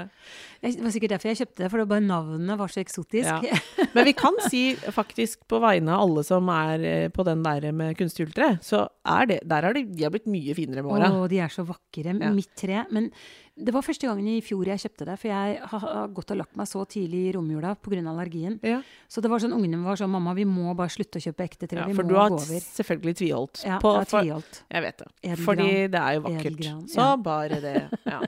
Det 0.63 0.71
var 0.81 0.89
sikkert 0.95 1.11
derfor 1.13 1.29
jeg 1.29 1.37
kjøpte 1.41 1.61
det, 1.63 1.69
for 1.69 1.77
det 1.83 1.87
bare 1.91 2.01
navnet 2.01 2.57
var 2.57 2.71
så 2.73 2.79
eksotisk. 2.81 3.43
Ja. 3.45 3.59
Men 3.93 4.07
vi 4.07 4.13
kan 4.17 4.33
si 4.47 4.61
faktisk 4.95 5.43
på 5.51 5.59
vegne 5.61 5.93
av 5.93 6.07
alle 6.07 6.23
som 6.25 6.47
er 6.49 6.85
eh, 6.87 7.07
på 7.13 7.25
den 7.27 7.43
der 7.45 7.67
med 7.75 7.97
kunstig 7.99 8.25
juletre, 8.25 8.55
så 8.65 8.87
er 9.07 9.27
det 9.29 9.39
Der 9.47 9.67
er 9.67 9.75
de, 9.77 9.83
de 9.89 10.05
har 10.05 10.13
blitt 10.13 10.29
mye 10.29 10.55
finere 10.57 10.83
med 10.85 10.93
åra. 10.97 11.09
Å, 11.15 11.27
de 11.31 11.41
er 11.43 11.53
så 11.53 11.65
vakre. 11.67 12.13
Ja. 12.13 12.31
Mitt 12.33 12.53
tre. 12.59 12.83
Men 12.93 13.09
det 13.57 13.73
var 13.73 13.81
første 13.81 14.05
gangen 14.05 14.27
i 14.29 14.37
fjor 14.45 14.69
jeg 14.69 14.83
kjøpte 14.83 15.07
det, 15.07 15.15
for 15.17 15.31
jeg 15.31 15.55
har 15.71 16.11
gått 16.13 16.33
og 16.35 16.37
lagt 16.37 16.57
meg 16.59 16.69
så 16.69 16.83
tidlig 16.85 17.23
i 17.29 17.31
romjula 17.33 17.73
pga. 17.81 18.03
allergien. 18.03 18.59
Ja. 18.61 18.81
Så 19.09 19.23
det 19.23 19.31
var 19.31 19.41
sånn, 19.41 19.55
ungene 19.55 19.81
var 19.83 19.97
sånn 19.97 20.11
'Mamma, 20.13 20.35
vi 20.37 20.45
må 20.45 20.75
bare 20.77 20.93
slutte 20.93 21.17
å 21.17 21.25
kjøpe 21.25 21.47
ekte 21.47 21.67
tre. 21.67 21.79
Ja, 21.81 21.87
vi 21.87 21.97
for 21.97 22.03
du 22.03 22.15
har 22.15 22.37
selvfølgelig 22.37 23.15
tviholdt 23.17 23.65
Ja, 23.65 23.79
på 23.81 23.95
jeg 23.97 24.11
tviholdt. 24.13 24.63
Jeg 24.69 24.81
vet 24.85 24.97
det. 24.97 25.09
Edelgran. 25.23 25.45
Fordi 25.45 25.71
det 25.87 26.01
er 26.01 26.13
jo 26.13 26.21
vakkert. 26.27 26.53
Edelgran, 26.53 26.87
Så 26.87 27.23
bare 27.23 27.61
det. 27.61 27.89
Ja. 28.05 28.21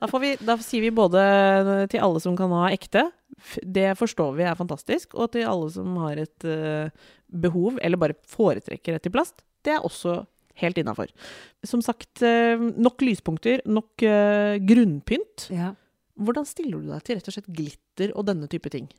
Da, 0.00 0.06
får 0.10 0.20
vi, 0.20 0.36
da 0.42 0.56
sier 0.58 0.82
vi 0.82 0.90
både 0.90 1.88
til 1.88 2.00
alle 2.02 2.20
som 2.20 2.36
kan 2.36 2.50
ha 2.50 2.68
ekte, 2.74 3.10
det 3.62 3.92
forstår 3.98 4.34
vi 4.36 4.46
er 4.46 4.58
fantastisk, 4.58 5.14
og 5.14 5.32
til 5.34 5.46
alle 5.48 5.70
som 5.74 5.96
har 6.02 6.20
et 6.22 6.46
uh, 6.46 6.90
behov, 7.32 7.78
eller 7.82 8.00
bare 8.00 8.18
foretrekker 8.28 8.98
et 8.98 9.08
i 9.08 9.12
plast, 9.14 9.42
det 9.66 9.76
er 9.76 9.86
også 9.86 10.22
helt 10.62 10.78
innafor. 10.78 11.10
Som 11.64 11.82
sagt, 11.84 12.22
eh, 12.22 12.56
nok 12.58 13.02
lyspunkter, 13.04 13.62
nok 13.66 14.04
eh, 14.06 14.58
grunnpynt. 14.60 15.48
Ja. 15.54 15.72
Hvordan 16.20 16.46
stiller 16.46 16.82
du 16.82 16.90
deg 16.92 17.04
til 17.06 17.18
rett 17.18 17.30
og 17.30 17.36
slett 17.36 17.48
glitter 17.48 18.12
og 18.16 18.26
denne 18.28 18.48
type 18.52 18.70
ting? 18.72 18.90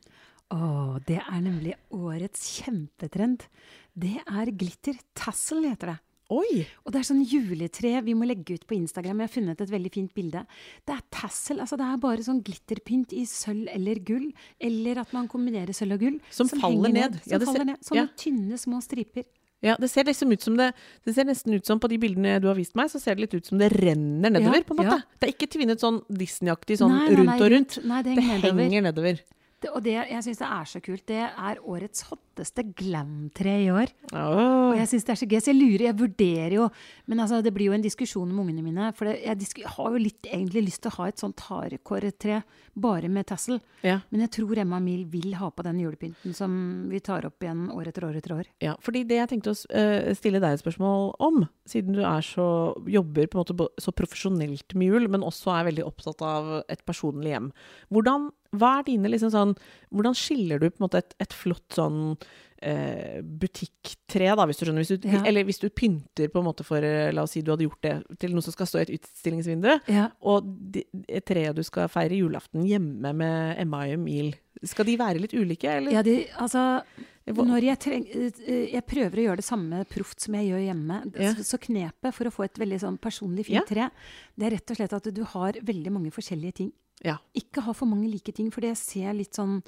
Å, 0.52 0.98
det 1.06 1.20
er 1.22 1.40
nemlig 1.40 1.76
årets 1.94 2.42
kjempetrend. 2.58 3.46
Det 3.94 4.18
er 4.26 4.50
glitter. 4.52 4.98
Tassel 5.16 5.64
heter 5.68 5.94
det. 5.94 6.00
Oi! 6.32 6.64
Og 6.84 6.92
det 6.92 7.00
er 7.02 7.06
sånn 7.06 7.22
juletre 7.28 7.98
vi 8.04 8.14
må 8.16 8.26
legge 8.26 8.56
ut 8.56 8.64
på 8.68 8.76
Instagram. 8.76 9.20
Jeg 9.20 9.28
har 9.28 9.32
funnet 9.34 9.60
et 9.60 9.72
veldig 9.72 9.92
fint 9.92 10.12
bilde. 10.16 10.42
Det 10.88 10.96
er 10.96 11.02
tassel. 11.12 11.60
Altså 11.62 11.76
det 11.80 11.86
er 11.86 12.00
bare 12.00 12.24
sånn 12.24 12.40
glitterpynt 12.44 13.12
i 13.16 13.26
sølv 13.28 13.68
eller 13.72 14.00
gull. 14.08 14.30
Eller 14.58 15.02
at 15.04 15.12
man 15.16 15.28
kombinerer 15.30 15.76
sølv 15.76 15.98
og 15.98 16.04
gull. 16.06 16.20
Som 16.32 16.50
faller 16.52 16.92
ned. 16.92 17.18
ned. 17.18 17.20
Som 17.24 17.36
Ja, 17.36 17.40
faller 17.44 17.68
ned. 17.72 17.84
Sånne 17.84 18.06
ja. 18.06 18.14
tynne, 18.20 18.60
små 18.60 18.80
striper. 18.84 19.28
Ja, 19.64 19.74
det 19.80 19.88
ser 19.90 20.04
liksom 20.04 20.32
ut 20.34 20.42
som 20.44 20.56
det 20.60 20.70
Det 21.06 21.14
ser 21.16 21.24
nesten 21.24 21.54
ut 21.56 21.64
som 21.66 21.80
på 21.80 21.88
de 21.88 21.96
bildene 21.98 22.36
du 22.42 22.48
har 22.50 22.54
vist 22.58 22.74
meg, 22.76 22.90
så 22.92 23.00
ser 23.00 23.16
det 23.16 23.24
litt 23.26 23.34
ut 23.40 23.46
som 23.48 23.58
det 23.58 23.70
renner 23.72 24.30
nedover, 24.30 24.60
Ja, 24.60 24.66
på 24.68 24.76
en 24.76 24.82
måte. 24.82 24.98
ja. 25.00 25.18
Det 25.20 25.28
er 25.30 25.32
ikke 25.34 25.50
tvinnet 25.56 25.80
sånn 25.80 26.02
Disney-aktig 26.12 26.76
sånn 26.80 26.92
Nei, 26.92 27.08
nei, 27.08 27.16
rundt 27.22 27.40
og 27.46 27.50
rundt. 27.54 27.78
Nei, 27.84 28.02
det 28.02 28.14
Det 28.14 28.24
henger 28.28 28.52
nedover. 28.52 28.82
nedover. 28.90 29.20
Det, 29.64 29.70
og 29.72 29.82
det, 29.82 29.94
jeg 30.10 30.22
syns 30.26 30.40
er 30.44 30.64
så 30.68 30.80
kult. 30.84 31.06
Det 31.08 31.22
er 31.24 31.56
årets 31.64 32.04
hotteste 32.34 32.64
glam-tre 32.74 33.54
i 33.64 33.70
år. 33.70 33.92
Oh. 34.12 34.72
Og 34.72 34.78
jeg 34.80 34.90
syns 34.90 35.06
det 35.06 35.14
er 35.14 35.20
så 35.20 35.28
gøy. 35.30 35.38
Så 35.38 35.52
jeg 35.52 35.60
lurer, 35.60 35.86
jeg 35.86 35.98
vurderer 35.98 36.56
jo 36.58 36.68
Men 37.06 37.20
altså, 37.20 37.40
det 37.44 37.52
blir 37.54 37.68
jo 37.68 37.76
en 37.76 37.84
diskusjon 37.84 38.28
med 38.28 38.42
ungene 38.42 38.64
mine. 38.64 38.90
For 38.96 39.08
det, 39.08 39.20
jeg, 39.22 39.66
har 39.76 39.90
jo 39.92 40.00
litt 40.00 40.26
egentlig 40.26 40.64
lyst 40.68 40.82
til 40.82 40.90
å 40.90 40.96
ha 40.98 41.08
et 41.08 41.20
sånt 41.20 41.40
harekåretre 41.46 42.42
bare 42.74 43.08
med 43.12 43.28
tassel. 43.28 43.60
Ja. 43.84 44.00
Men 44.10 44.24
jeg 44.24 44.32
tror 44.38 44.58
Emma 44.58 44.80
Mil 44.82 45.04
vil 45.10 45.34
ha 45.38 45.50
på 45.54 45.64
den 45.66 45.78
julepynten 45.82 46.34
som 46.34 46.54
vi 46.90 47.00
tar 47.04 47.26
opp 47.28 47.44
igjen 47.44 47.68
år 47.74 47.90
etter 47.90 48.08
år 48.08 48.18
etter 48.18 48.36
år. 48.38 48.48
Ja, 48.64 48.74
fordi 48.82 49.04
det 49.06 49.20
jeg 49.20 49.30
tenkte 49.30 49.54
å 49.54 49.58
eh, 49.76 50.10
stille 50.18 50.40
deg 50.42 50.56
et 50.56 50.64
spørsmål 50.64 51.12
om, 51.22 51.44
siden 51.70 51.98
du 51.98 52.02
er 52.02 52.24
så, 52.24 52.46
jobber 52.90 53.28
på 53.28 53.38
en 53.38 53.44
måte 53.44 53.68
så 53.82 53.94
profesjonelt 53.94 54.74
med 54.74 54.90
jul, 54.90 55.10
men 55.12 55.26
også 55.26 55.54
er 55.54 55.68
veldig 55.70 55.86
opptatt 55.86 56.24
av 56.24 56.54
et 56.72 56.82
personlig 56.88 57.34
hjem. 57.34 57.52
Hvordan, 57.94 58.30
hva 58.58 58.78
er 58.80 58.88
dine 58.88 59.12
liksom 59.12 59.32
sånn, 59.34 59.54
hvordan 59.94 60.18
skiller 60.18 60.62
du 60.62 60.70
på 60.70 60.82
en 60.82 60.98
et, 60.98 61.14
et 61.22 61.34
flott 61.34 61.76
sånn 61.76 62.16
eh, 62.64 63.20
butikktre, 63.22 64.32
da, 64.36 64.46
hvis 64.48 64.58
du 64.60 64.64
skjønner? 64.66 64.84
Hvis 64.84 64.94
du, 65.02 65.08
Ja. 65.08 65.22
Eller 65.28 65.44
hvis 65.44 65.60
du 65.60 65.68
pynter 65.70 66.30
på 66.32 66.40
en 66.40 66.46
måte 66.48 66.64
for, 66.66 66.78
eh, 66.82 67.12
la 67.12 67.22
oss 67.26 67.32
si 67.36 67.42
du 67.44 67.50
hadde 67.52 67.66
gjort 67.68 67.82
det 67.82 68.18
til 68.18 68.32
noe 68.34 68.42
som 68.42 68.52
skal 68.54 68.66
stå 68.70 68.78
i 68.80 68.86
et 68.88 68.94
utstillingsvindu, 68.98 69.80
Ja. 69.88 70.08
og 70.22 70.44
de, 70.72 70.84
treet 71.26 71.54
du 71.56 71.62
skal 71.62 71.88
feire 71.88 72.16
julaften 72.16 72.64
hjemme 72.66 73.12
med 73.14 73.58
Emma 73.60 73.84
og 73.84 73.92
Emil, 73.98 74.34
skal 74.64 74.84
de 74.86 74.96
være 74.96 75.20
litt 75.20 75.34
ulike, 75.34 75.68
eller? 75.68 75.92
Ja, 75.92 76.02
de, 76.02 76.24
altså 76.38 76.82
Når 77.26 77.62
jeg, 77.64 77.78
treng, 77.80 78.02
eh, 78.12 78.66
jeg 78.74 78.84
prøver 78.86 79.16
å 79.16 79.24
gjøre 79.24 79.36
det 79.40 79.44
samme 79.46 79.84
proft 79.88 80.20
som 80.20 80.34
jeg 80.34 80.50
gjør 80.50 80.64
hjemme, 80.74 80.98
Ja. 81.18 81.32
så, 81.32 81.56
så 81.56 81.58
knepet 81.58 82.12
for 82.12 82.24
å 82.28 82.32
få 82.32 82.44
et 82.44 82.58
veldig 82.60 82.80
sånn 82.80 82.98
personlig 83.00 83.46
fint 83.46 83.54
Ja. 83.56 83.62
tre, 83.66 83.90
det 84.36 84.46
er 84.46 84.56
rett 84.58 84.70
og 84.70 84.76
slett 84.76 84.92
at 84.92 85.08
du 85.14 85.22
har 85.24 85.52
veldig 85.52 85.90
mange 85.90 86.10
forskjellige 86.12 86.54
ting. 86.54 86.72
Ja. 87.04 87.18
Ikke 87.36 87.60
ha 87.66 87.72
for 87.76 87.84
mange 87.90 88.08
like 88.08 88.32
ting, 88.32 88.50
for 88.50 88.64
det 88.64 88.72
ser 88.80 89.12
litt 89.12 89.36
sånn 89.36 89.58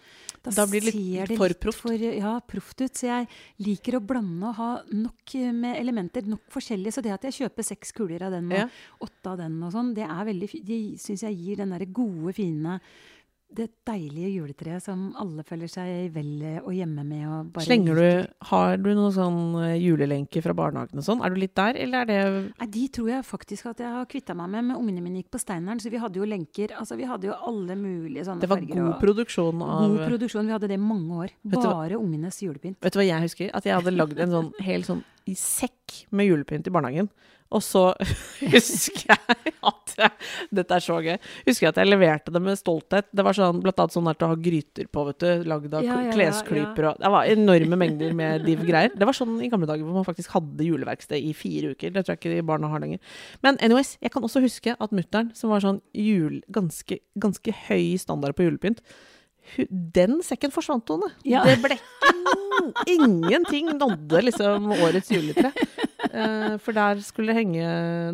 Da 0.43 0.65
blir 0.67 0.81
det 0.81 0.95
litt 0.95 1.29
det 1.29 1.37
for 1.37 1.53
proft. 1.61 1.83
For, 1.85 1.93
ja, 1.93 2.39
proft 2.41 2.81
ut. 2.81 2.95
Så 2.97 3.07
jeg 3.11 3.29
liker 3.61 3.99
å 3.99 4.01
blande 4.07 4.49
og 4.49 4.55
ha 4.57 4.69
nok 4.91 5.35
eh, 5.37 5.53
med 5.53 5.77
elementer, 5.81 6.25
nok 6.27 6.47
forskjellige. 6.55 6.95
Så 6.97 7.03
det 7.05 7.13
at 7.13 7.27
jeg 7.29 7.37
kjøper 7.43 7.63
seks 7.69 7.93
kuler 7.93 8.23
av 8.25 8.33
den 8.33 8.49
og 8.53 8.59
Ja. 8.59 8.69
åtte 9.05 9.27
av 9.35 9.37
den 9.39 9.63
og 9.63 9.73
sånn, 9.73 9.93
det 9.95 10.05
er 10.09 10.25
veldig 10.25 10.49
fi- 10.49 10.63
De 10.65 10.79
syns 10.97 11.21
jeg 11.29 11.37
gir 11.37 11.57
den 11.57 11.71
derre 11.77 11.87
gode, 11.93 12.33
fine 12.35 12.81
det 13.57 13.69
deilige 13.87 14.29
juletreet 14.35 14.83
som 14.83 15.15
alle 15.17 15.45
føler 15.47 15.71
seg 15.71 16.11
vel 16.13 16.43
og 16.65 16.73
hjemme 16.75 17.05
med. 17.07 17.23
Og 17.31 17.53
bare 17.55 17.65
Slenger 17.65 17.95
du, 18.01 18.27
har 18.51 18.77
du 18.77 18.89
noen 18.95 19.15
sånn 19.15 19.39
julelenke 19.79 19.97
julelenker 19.97 20.43
fra 20.45 20.55
barnehagen 20.57 20.99
og 21.01 21.07
sånn? 21.07 21.23
Er 21.25 21.31
du 21.31 21.41
litt 21.41 21.55
der, 21.57 21.79
eller 21.81 22.03
er 22.03 22.07
det 22.11 22.19
Nei, 22.59 22.67
De 22.75 22.89
tror 22.89 23.09
jeg 23.09 23.25
faktisk 23.25 23.67
at 23.71 23.79
jeg 23.85 23.93
har 23.95 24.07
kvitta 24.11 24.35
meg 24.37 24.51
med. 24.51 24.65
Men 24.71 24.77
ungene 24.81 25.03
mine 25.05 25.23
gikk 25.23 25.31
på 25.37 25.41
Steineren, 25.41 25.81
så 25.81 25.91
vi 25.91 26.01
hadde 26.03 26.21
jo 26.21 26.25
lenker. 26.29 26.75
Altså, 26.77 26.97
Vi 26.99 27.05
hadde 27.09 27.31
jo 27.31 27.35
alle 27.47 27.77
mulige 27.79 28.25
sånne 28.27 28.41
Det 28.41 28.49
var 28.51 28.59
farger. 28.59 28.75
god 28.83 29.01
produksjon 29.01 29.63
av 29.63 29.89
God 29.89 30.07
produksjon. 30.09 30.47
Vi 30.47 30.53
hadde 30.53 30.69
det 30.69 30.75
i 30.79 30.83
mange 30.83 31.11
år. 31.25 31.31
Bare 31.45 31.97
hva- 31.97 32.01
ungenes 32.03 32.43
julepynt. 32.43 32.79
Vet 32.83 32.93
du 32.93 32.99
hva 32.99 33.07
jeg 33.07 33.23
husker? 33.23 33.51
At 33.55 33.65
jeg 33.65 33.75
hadde 33.75 33.95
lagd 33.97 34.19
en 34.19 34.31
sånn 34.31 34.53
hel 34.69 34.83
sånn 34.83 35.05
i 35.27 35.35
sekk 35.35 36.07
med 36.11 36.27
julepynt 36.29 36.67
i 36.67 36.71
barnehagen. 36.71 37.09
Og 37.55 37.63
så 37.65 37.83
husker 38.55 39.13
jeg 39.13 39.53
at 39.67 39.95
jeg, 39.97 40.13
Dette 40.55 40.77
er 40.77 40.85
så 40.85 40.99
gøy. 41.03 41.17
Husker 41.47 41.67
jeg 41.67 41.73
at 41.73 41.81
jeg 41.81 41.91
leverte 41.91 42.35
det 42.35 42.43
med 42.43 42.59
stolthet. 42.59 43.09
Det 43.15 43.25
var 43.27 43.37
sånn, 43.37 43.63
blant 43.65 43.81
annet 43.83 43.97
sånn 43.97 44.11
der 44.11 44.19
til 44.19 44.29
å 44.29 44.31
ha 44.33 44.39
gryter 44.47 44.91
på, 44.93 45.07
vet 45.09 45.23
du. 45.23 45.47
Lagd 45.53 45.77
av 45.79 45.87
Ja, 45.87 45.99
ja, 46.07 46.15
klesklyper 46.15 46.91
og 46.91 47.03
Det 47.03 47.13
var 47.17 47.33
enorme 47.33 47.81
mengder 47.81 48.15
med 48.19 48.47
div 48.49 48.65
greier. 48.67 48.93
Det 48.95 49.09
var 49.09 49.17
sånn 49.17 49.39
i 49.45 49.51
gamle 49.53 49.69
dager 49.71 49.87
hvor 49.87 49.99
man 50.01 50.09
faktisk 50.09 50.35
hadde 50.37 50.67
juleverksted 50.67 51.23
i 51.23 51.35
fire 51.37 51.75
uker. 51.75 51.95
Det 51.95 52.05
tror 52.05 52.17
jeg 52.17 52.23
ikke 52.37 52.49
barna 52.53 52.71
har 52.73 52.83
lenger. 52.83 53.03
Men 53.47 53.61
anyways, 53.65 53.97
jeg 54.03 54.15
kan 54.15 54.27
også 54.27 54.43
huske 54.45 54.77
at 54.77 54.97
mutter'n, 54.97 55.33
som 55.37 55.53
var 55.55 55.65
sånn 55.65 55.83
jul, 55.97 56.41
ganske, 56.53 57.01
ganske 57.21 57.57
høy 57.67 57.97
standard 58.01 58.37
på 58.37 58.49
julepynt 58.49 58.83
den 59.71 60.21
sekken 60.27 60.53
forsvant, 60.55 60.85
Tone. 60.89 61.11
Ja. 61.25 61.45
Det 61.45 61.59
ble 61.63 61.77
ikke 61.79 62.15
Ingenting 62.91 63.69
nådde 63.79 64.21
liksom 64.27 64.71
årets 64.73 65.11
juletre. 65.13 65.51
Eh, 66.07 66.57
for 66.63 66.73
der 66.77 67.01
skulle 67.05 67.33
det 67.33 67.39
henge 67.41 67.67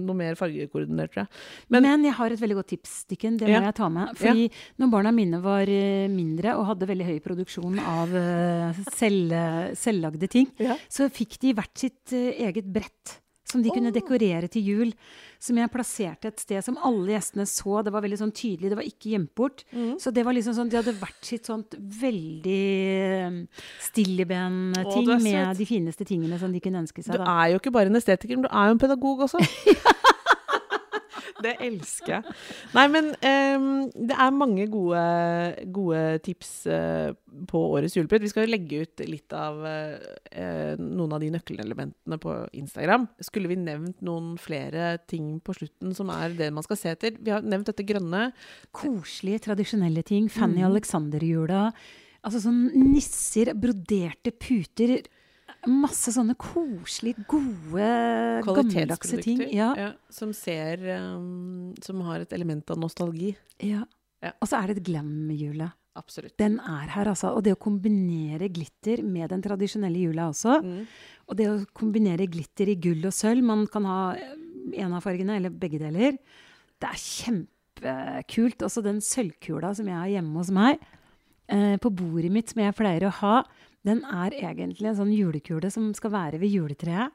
noe 0.03 0.17
mer 0.19 0.35
fargekoordinert, 0.39 1.13
tror 1.15 1.23
jeg. 1.25 1.31
Men, 1.71 1.83
Men- 1.87 2.05
jeg 2.09 2.15
har 2.19 2.33
et 2.35 2.41
veldig 2.41 2.57
godt 2.59 2.69
tips, 2.75 3.05
Dikken. 3.09 3.37
Det 3.39 3.47
må 3.49 3.55
Ja. 3.55 3.61
jeg 3.71 3.75
ta 3.75 3.89
med. 3.89 4.09
Fordi 4.17 4.51
når 4.79 4.91
barna 4.91 5.13
mine 5.13 5.41
var 5.43 5.63
eh, 5.69 6.09
mindre 6.09 6.57
og 6.59 6.67
hadde 6.67 6.89
veldig 6.89 7.07
høy 7.07 7.21
produksjon 7.21 7.79
av 7.81 8.15
eh, 8.15 8.73
selv, 8.93 9.33
selvlagde 9.77 10.29
ting, 10.29 10.51
Ja. 10.59 10.77
så 10.89 11.09
fikk 11.11 11.39
de 11.41 11.55
hvert 11.55 11.77
sitt 11.79 12.13
eh, 12.13 12.33
eget 12.49 12.65
brett. 12.73 13.21
Som 13.53 13.65
de 13.65 13.73
kunne 13.75 13.93
dekorere 13.95 14.49
til 14.53 14.67
jul. 14.67 14.95
Som 15.43 15.59
jeg 15.59 15.73
plasserte 15.75 16.31
et 16.31 16.43
sted 16.43 16.63
som 16.65 16.79
alle 16.81 17.15
gjestene 17.15 17.47
så. 17.49 17.81
Det 17.85 17.93
var 17.95 18.05
veldig 18.05 18.21
sånn 18.21 18.35
tydelig, 18.37 18.73
det 18.73 18.79
var 18.79 18.89
ikke 18.89 19.13
gjemt 19.13 19.33
bort. 19.39 19.65
Mm. 19.75 19.95
Så 20.03 20.13
det 20.15 20.25
var 20.27 20.37
liksom 20.37 20.57
sånn, 20.57 20.71
de 20.73 20.81
hadde 20.81 20.97
hvert 21.01 21.27
sitt 21.27 21.51
sånt 21.51 21.77
veldig 21.77 22.63
um, 23.29 23.39
stilleben-ting 23.89 25.13
med 25.27 25.59
de 25.59 25.69
fineste 25.69 26.07
tingene 26.09 26.41
som 26.41 26.55
de 26.55 26.63
kunne 26.63 26.83
ønske 26.85 27.03
Du 27.03 27.11
seg. 27.11 27.21
Da. 27.21 27.39
er 27.43 27.55
jo 27.55 27.63
ikke 27.63 27.75
bare 27.75 27.93
en 27.93 28.01
estetiker, 28.01 28.39
men 28.39 28.49
du 28.49 28.53
er 28.53 28.71
jo 28.71 28.79
en 28.79 28.83
pedagog 28.83 29.27
også. 29.29 29.43
det 31.45 31.57
elsker 31.63 32.15
jeg. 32.17 32.37
Nei, 32.77 32.87
men 32.93 33.11
um, 33.13 33.67
det 33.93 34.17
er 34.17 34.35
mange 34.37 34.67
gode, 34.73 35.03
gode 35.75 36.03
tips 36.25 36.53
uh, 36.71 37.13
på 37.51 37.63
årets 37.77 37.97
julepynt. 37.99 38.25
Vi 38.25 38.33
skal 38.33 38.51
legge 38.51 38.83
ut 38.87 39.05
litt 39.09 39.37
av 39.37 39.61
uh, 39.61 40.75
noen 40.81 41.13
av 41.13 41.23
de 41.23 41.33
nøkkelelementene 41.35 42.21
på 42.23 42.37
Instagram. 42.63 43.09
Skulle 43.21 43.53
vi 43.53 43.61
nevnt 43.61 44.01
noen 44.05 44.35
flere 44.41 44.95
ting 45.11 45.37
på 45.45 45.57
slutten 45.59 45.93
som 45.97 46.13
er 46.15 46.37
det 46.39 46.53
man 46.55 46.65
skal 46.67 46.81
se 46.81 46.95
etter? 46.95 47.19
Vi 47.21 47.35
har 47.35 47.45
nevnt 47.45 47.69
dette 47.69 47.87
grønne. 47.87 48.31
Koselige, 48.73 49.47
tradisjonelle 49.51 50.07
ting. 50.07 50.31
Fanny 50.33 50.63
Mm. 50.63 50.69
Alexander-jula. 50.71 51.73
Altså 52.23 52.39
sånn 52.45 52.69
nisser, 52.77 53.51
broderte 53.59 54.31
puter. 54.31 55.01
Masse 55.71 56.11
sånne 56.11 56.35
koselige, 56.35 57.23
gode, 57.31 57.89
gammeldagse 58.47 59.21
ting. 59.23 59.45
Ja, 59.55 59.73
ja, 59.79 59.91
som 60.11 60.33
ser 60.35 60.83
um, 60.99 61.71
Som 61.85 62.01
har 62.09 62.25
et 62.25 62.33
element 62.35 62.71
av 62.75 62.81
nostalgi. 62.83 63.37
ja. 63.63 63.85
Ja. 64.23 64.31
Og 64.39 64.47
så 64.47 64.61
er 64.61 64.71
det 64.71 64.77
et 64.79 64.87
glam-jule. 64.87 65.67
Absolutt. 65.99 66.37
Den 66.39 66.61
er 66.63 66.87
her, 66.95 67.09
altså. 67.11 67.33
Og 67.35 67.43
det 67.43 67.57
å 67.57 67.61
kombinere 67.61 68.47
glitter 68.55 69.03
med 69.03 69.33
den 69.33 69.43
tradisjonelle 69.43 69.99
jula 69.99 70.29
også. 70.31 70.61
Mm. 70.63 70.85
Og 71.27 71.39
det 71.41 71.49
å 71.51 71.57
kombinere 71.77 72.29
glitter 72.31 72.71
i 72.71 72.77
gull 72.81 73.03
og 73.09 73.17
sølv, 73.17 73.43
man 73.45 73.67
kan 73.71 73.89
ha 73.91 73.99
en 74.15 74.95
av 74.95 75.03
fargene 75.03 75.41
eller 75.41 75.51
begge 75.51 75.81
deler, 75.83 76.17
det 76.79 76.89
er 76.89 77.03
kjempekult. 77.03 78.63
Også 78.69 78.85
den 78.87 79.03
sølvkula 79.05 79.75
som 79.77 79.91
jeg 79.91 79.99
har 79.99 80.15
hjemme 80.15 80.39
hos 80.39 80.53
meg, 80.55 80.81
eh, 81.51 81.77
på 81.83 81.91
bordet 81.91 82.31
mitt, 82.33 82.55
som 82.55 82.63
jeg 82.63 82.79
pleier 82.79 83.09
å 83.11 83.15
ha, 83.19 83.37
den 83.87 84.05
er 84.07 84.35
egentlig 84.39 84.89
en 84.89 84.99
sånn 84.99 85.15
julekule 85.15 85.71
som 85.75 85.91
skal 85.97 86.15
være 86.15 86.41
ved 86.43 86.55
juletreet. 86.55 87.15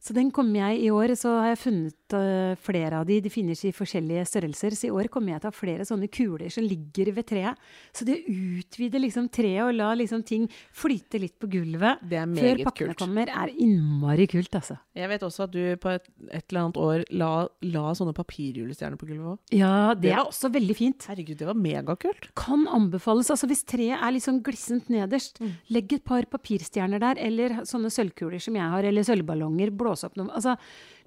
Så 0.00 0.14
den 0.14 0.30
kommer 0.30 0.70
jeg 0.70 0.84
i 0.86 0.90
år, 0.94 1.14
så 1.18 1.32
har 1.40 1.48
jeg 1.54 1.58
funnet 1.62 2.14
uh, 2.14 2.54
flere 2.62 3.00
av 3.00 3.06
de. 3.08 3.20
De 3.24 3.30
finnes 3.32 3.58
i 3.66 3.72
forskjellige 3.74 4.24
størrelser. 4.30 4.76
Så 4.78 4.86
i 4.88 4.92
år 4.94 5.08
kommer 5.12 5.32
jeg 5.34 5.42
til 5.42 5.48
å 5.50 5.52
ha 5.52 5.56
flere 5.56 5.86
sånne 5.88 6.08
kuler 6.12 6.50
som 6.52 6.64
ligger 6.66 7.10
ved 7.16 7.26
treet. 7.26 7.58
Så 7.96 8.06
det 8.06 8.20
utvider 8.28 9.02
liksom 9.02 9.28
treet 9.32 9.64
og 9.66 9.74
la 9.74 9.92
liksom 9.98 10.22
ting 10.26 10.46
flyte 10.76 11.18
litt 11.22 11.36
på 11.42 11.48
gulvet 11.50 12.02
Det 12.06 12.18
er 12.20 12.26
før 12.36 12.62
pakkene 12.68 12.94
kult. 12.94 13.00
kommer, 13.02 13.32
er 13.32 13.52
innmari 13.56 14.26
kult, 14.30 14.52
altså. 14.54 14.78
Jeg 14.96 15.08
vet 15.10 15.22
også 15.26 15.46
at 15.48 15.54
du 15.56 15.62
på 15.82 15.90
et, 15.96 16.06
et 16.30 16.44
eller 16.52 16.62
annet 16.66 16.80
år 16.80 17.04
la, 17.18 17.30
la 17.66 17.86
sånne 17.98 18.14
papirjulestjerner 18.16 19.00
på 19.00 19.08
gulvet 19.10 19.32
òg. 19.34 19.38
Ja, 19.56 19.94
det 19.94 20.06
Det 20.06 20.12
er 20.14 20.22
også 20.22 20.50
veldig 20.54 20.76
fint. 20.78 21.06
Herregud, 21.10 21.36
det 21.40 21.46
var 21.48 21.58
megakult. 21.58 22.30
Kan 22.38 22.66
anbefales. 22.70 23.30
Altså 23.34 23.48
hvis 23.50 23.64
treet 23.66 23.98
er 23.98 24.12
litt 24.14 24.24
sånn 24.26 24.42
glissent 24.46 24.88
nederst, 24.92 25.40
Mm. 25.40 25.50
legg 25.70 25.92
et 25.92 26.04
par 26.04 26.22
papirstjerner 26.24 26.98
der, 27.02 27.18
eller 27.18 27.48
sånne 27.68 27.90
sølvkuler 27.92 28.40
som 28.40 28.54
jeg 28.54 28.62
har, 28.72 28.82
eller 28.88 29.02
sølvballonger, 29.04 29.70
blåse 29.86 30.04
opp 30.08 30.16
noe. 30.18 30.28
Altså, 30.34 30.52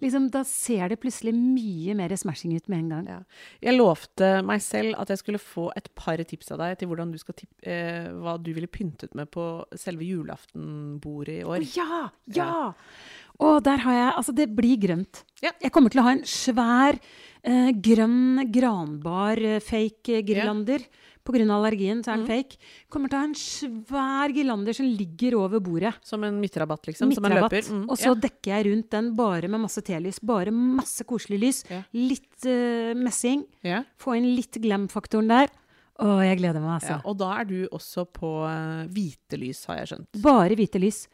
liksom, 0.02 0.24
da 0.34 0.42
ser 0.48 0.86
det 0.90 1.02
plutselig 1.04 1.34
mye 1.36 1.94
mer 2.00 2.12
smashing 2.18 2.56
ut 2.56 2.68
med 2.72 2.80
en 2.80 2.92
gang. 2.96 3.06
Ja. 3.12 3.20
Jeg 3.68 3.74
lovte 3.78 4.28
meg 4.48 4.60
selv 4.64 4.92
at 5.02 5.10
jeg 5.14 5.20
skulle 5.22 5.42
få 5.44 5.66
et 5.80 5.88
par 6.00 6.18
tips 6.24 6.48
av 6.56 6.60
deg 6.64 6.72
til 6.80 6.88
hvordan 6.92 7.10
du 7.14 7.20
skal 7.22 7.36
tippe, 7.38 7.60
eh, 7.68 8.06
hva 8.16 8.34
du 8.40 8.52
ville 8.56 8.72
pyntet 8.72 9.12
med 9.18 9.26
på 9.34 9.44
selve 9.80 10.04
julaftenbordet 10.08 11.36
i 11.42 11.48
år. 11.48 11.60
Oh, 11.60 11.64
ja! 11.78 11.96
Ja! 12.40 12.56
Og 13.40 13.64
der 13.64 13.78
har 13.86 13.94
jeg 13.96 14.16
Altså, 14.20 14.34
det 14.36 14.56
blir 14.56 14.78
grønt. 14.82 15.24
Ja. 15.44 15.52
Jeg 15.62 15.72
kommer 15.72 15.90
til 15.92 16.00
å 16.02 16.08
ha 16.08 16.12
en 16.18 16.26
svær 16.28 16.94
eh, 17.44 17.72
grønn 17.72 18.52
granbar-fake-girlander. 18.52 20.80
På 20.80 20.80
grunn 20.80 20.88
av 21.38 21.64
allergien 21.64 22.02
så 22.04 22.14
er 22.14 22.18
den 22.18 22.26
Mm. 22.26 22.32
fake. 22.32 22.58
Kommer 22.90 23.10
til 23.10 23.18
å 23.18 23.22
ha 23.22 23.28
en 23.30 23.36
svær 23.36 24.34
girlander 24.34 24.74
som 24.74 24.86
ligger 24.86 25.36
over 25.38 25.60
bordet. 25.60 25.94
Som 26.04 26.24
en 26.24 26.40
midtrabatt, 26.42 26.84
liksom? 26.88 27.14
Som 27.14 27.26
en 27.26 27.32
Midtrabatt. 27.32 27.52
løper? 27.52 27.70
Mm, 27.70 27.86
Og 27.90 27.98
så 27.98 28.10
ja. 28.10 28.14
dekker 28.16 28.50
jeg 28.56 28.66
rundt 28.72 28.90
den 28.90 29.16
bare 29.16 29.48
med 29.48 29.60
masse 29.62 29.82
telys. 29.82 30.20
Bare 30.20 30.52
masse 30.52 31.04
koselig 31.06 31.40
lys. 31.40 31.64
Ja. 31.70 31.84
Litt 31.94 32.46
uh, 32.46 32.94
messing. 32.96 33.46
Ja. 33.64 33.84
Få 34.00 34.18
inn 34.18 34.36
litt 34.36 34.52
glam-faktoren 34.60 35.28
der. 35.28 35.48
Å, 36.00 36.24
jeg 36.24 36.38
gleder 36.40 36.62
meg, 36.64 36.80
altså. 36.82 37.02
Og 37.04 37.18
da 37.20 37.34
er 37.42 37.44
du 37.44 37.68
også 37.76 38.06
på 38.08 38.46
uh, 38.48 38.86
hvite 38.88 39.36
lys, 39.38 39.66
har 39.68 39.82
jeg 39.82 39.88
skjønt. 39.92 40.22
Bare 40.24 40.56
hvite 40.56 40.80
lys. 40.80 41.08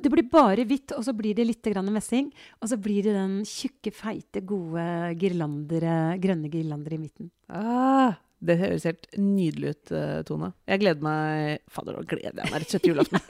Det 0.00 0.08
blir 0.12 0.28
bare 0.30 0.62
hvitt, 0.64 0.92
og 0.94 1.02
så 1.02 1.10
blir 1.12 1.34
det 1.34 1.44
litt 1.48 1.62
grann 1.66 1.90
messing. 1.92 2.28
Og 2.62 2.68
så 2.70 2.78
blir 2.78 3.02
det 3.02 3.14
den 3.16 3.42
tjukke, 3.42 3.90
feite, 3.92 4.44
gode 4.46 4.84
girlandere, 5.18 6.20
grønne 6.22 6.48
girlander 6.52 6.94
i 6.94 6.98
midten. 7.02 7.30
Ah, 7.50 8.14
det 8.38 8.58
høres 8.60 8.86
helt 8.86 9.08
nydelig 9.18 9.74
ut, 9.74 9.92
eh, 9.98 10.20
Tone. 10.28 10.52
Jeg 10.70 10.82
gleder 10.84 11.02
meg 11.04 11.64
Fader, 11.74 11.98
nå 11.98 12.06
gleder 12.06 12.44
jeg 12.44 12.52
meg 12.52 12.62
rett 12.62 12.68
og 12.68 12.74
slett 12.74 12.86
til 12.86 12.94
julaften. 12.94 13.20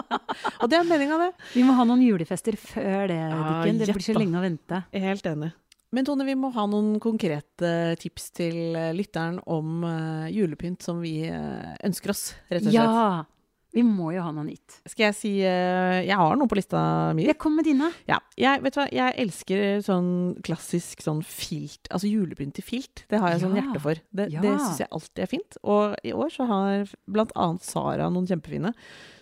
og 0.62 0.72
det 0.72 0.78
er 0.78 0.88
meninga, 0.88 1.20
det. 1.26 1.30
Vi 1.52 1.64
må 1.66 1.76
ha 1.76 1.84
noen 1.88 2.02
julefester 2.06 2.56
før 2.60 3.06
det, 3.12 3.20
Ja, 3.20 3.44
Dikken. 3.60 3.82
Det 3.82 3.96
blir 3.98 4.06
så 4.08 4.16
lenge 4.16 4.40
å 4.40 4.44
vente. 4.46 4.82
Helt 4.96 5.28
enig. 5.28 5.52
Men 5.94 6.04
Tone, 6.04 6.26
vi 6.26 6.34
må 6.36 6.50
ha 6.56 6.66
noen 6.68 6.96
konkrete 7.02 7.70
tips 8.00 8.30
til 8.36 8.74
eh, 8.76 8.92
lytteren 8.96 9.38
om 9.46 9.84
eh, 9.86 10.32
julepynt 10.34 10.82
som 10.84 10.98
vi 11.04 11.20
eh, 11.30 11.72
ønsker 11.86 12.12
oss, 12.12 12.30
rett 12.50 12.66
og 12.66 12.72
slett. 12.72 12.82
Ja! 12.82 13.35
Vi 13.76 13.84
må 13.84 14.08
jo 14.14 14.22
ha 14.24 14.30
noe 14.32 14.46
nytt. 14.46 14.78
Skal 14.88 15.10
jeg 15.10 15.16
si 15.18 15.32
uh, 15.44 16.00
Jeg 16.00 16.16
har 16.16 16.38
noe 16.38 16.48
på 16.48 16.56
lista 16.56 16.80
mi. 17.16 17.26
Jeg 17.28 17.36
kom 17.40 17.58
med 17.58 17.68
dine. 17.68 17.90
Ja, 18.08 18.18
jeg, 18.40 18.62
vet 18.64 18.76
du 18.76 18.80
hva, 18.80 18.86
jeg 18.94 19.16
elsker 19.26 19.64
sånn 19.84 20.10
klassisk 20.46 21.04
sånn 21.04 21.20
filt, 21.26 21.90
altså 21.90 22.08
julepynt 22.08 22.62
i 22.62 22.64
filt. 22.64 23.04
Det 23.10 23.20
har 23.20 23.34
jeg 23.34 23.44
sånn 23.44 23.58
Ja, 23.58 23.66
hjerte 23.66 23.84
for. 23.84 24.00
Det, 24.16 24.30
ja. 24.32 24.44
syns 24.46 24.80
jeg 24.80 24.92
alltid 24.96 25.24
er 25.26 25.32
fint. 25.34 25.60
Og 25.68 25.96
i 26.06 26.14
år 26.16 26.32
så 26.32 26.48
har 26.48 26.96
blant 27.04 27.36
annet 27.36 27.66
Sara 27.66 28.08
noen 28.12 28.28
kjempefine. 28.30 28.72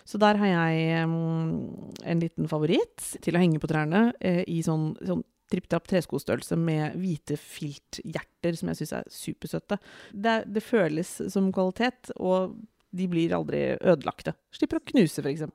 Så 0.07 0.21
der 0.21 0.37
har 0.39 0.51
jeg 0.51 1.05
um, 1.09 1.93
en 2.05 2.21
liten 2.21 2.47
favoritt 2.47 3.07
til 3.25 3.35
å 3.35 3.41
henge 3.41 3.59
på 3.59 3.69
trærne 3.71 4.11
uh, 4.13 4.43
i 4.47 4.61
sånn, 4.63 4.93
sånn 5.03 5.25
tripp-trapp 5.51 5.89
treskostørrelse 5.89 6.57
med 6.57 6.95
hvite 6.97 7.37
filthjerter 7.37 8.55
som 8.57 8.71
jeg 8.71 8.79
syns 8.79 8.93
er 8.97 9.11
supersøte. 9.13 9.77
Det, 10.13 10.37
det 10.49 10.63
føles 10.63 11.11
som 11.33 11.51
kvalitet, 11.53 12.13
og 12.17 12.55
de 12.95 13.07
blir 13.11 13.35
aldri 13.35 13.61
ødelagte. 13.81 14.35
Slipper 14.55 14.81
å 14.81 14.85
knuse, 14.91 15.23
f.eks. 15.23 15.45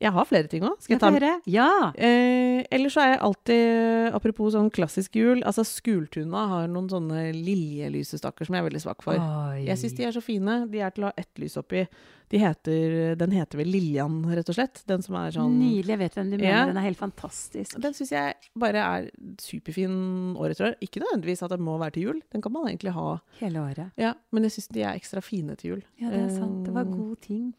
Jeg 0.00 0.12
har 0.12 0.26
flere 0.28 0.48
ting 0.52 0.62
òg. 0.68 0.74
Skal 0.84 0.96
jeg 0.96 1.00
ta 1.00 1.10
med? 1.14 1.46
Ja! 1.48 1.68
Eh, 1.96 2.64
ellers 2.70 2.92
så 2.96 3.00
er 3.04 3.12
jeg 3.14 3.20
alltid, 3.24 4.10
apropos 4.18 4.52
sånn 4.52 4.68
klassisk 4.74 5.16
jul, 5.16 5.40
altså 5.48 5.64
Skultuna 5.64 6.42
har 6.50 6.66
noen 6.68 6.90
sånne 6.92 7.30
liljelysestaker 7.36 8.44
som 8.48 8.56
jeg 8.56 8.62
er 8.64 8.68
veldig 8.68 8.82
svak 8.82 9.00
for. 9.04 9.16
Oi. 9.16 9.64
Jeg 9.68 9.80
syns 9.80 9.96
de 9.96 10.04
er 10.08 10.12
så 10.16 10.22
fine. 10.24 10.58
De 10.72 10.82
er 10.84 10.92
til 10.96 11.06
å 11.06 11.10
ha 11.10 11.16
ett 11.20 11.40
lys 11.40 11.56
oppi. 11.60 11.86
De 12.28 12.40
heter, 12.42 13.14
den 13.20 13.30
heter 13.36 13.60
vel 13.60 13.68
Liljan, 13.70 14.16
rett 14.34 14.48
og 14.50 14.56
slett. 14.58 14.80
Den 14.90 15.04
som 15.06 15.14
er 15.20 15.30
sånn 15.36 15.52
Nydelig. 15.60 15.92
Jeg 15.94 16.00
vet 16.00 16.16
hvem 16.18 16.30
du 16.32 16.36
mener. 16.36 16.48
Ja. 16.50 16.62
Den 16.66 16.80
er 16.80 16.86
helt 16.88 16.98
fantastisk. 16.98 17.76
Den 17.80 17.94
syns 17.94 18.10
jeg 18.16 18.34
bare 18.58 18.82
er 18.82 19.06
superfin 19.42 19.94
året 20.34 20.56
etter 20.56 20.72
år. 20.72 20.78
Ikke 20.82 21.02
nødvendigvis 21.04 21.44
at 21.46 21.54
den 21.54 21.62
må 21.66 21.76
være 21.80 21.94
til 21.96 22.08
jul. 22.08 22.22
Den 22.34 22.42
kan 22.42 22.52
man 22.56 22.66
egentlig 22.68 22.96
ha. 22.98 23.08
Hele 23.40 23.62
året. 23.62 23.92
Ja, 24.00 24.14
Men 24.34 24.48
jeg 24.48 24.56
syns 24.56 24.68
de 24.74 24.82
er 24.82 24.98
ekstra 24.98 25.22
fine 25.22 25.54
til 25.56 25.76
jul. 25.76 25.84
Ja, 26.02 26.10
det 26.10 26.24
er 26.26 26.32
sant. 26.34 26.64
Det 26.66 26.74
var 26.74 26.82
Eh, 26.86 26.96
god 26.98 27.20
ting. 27.22 27.54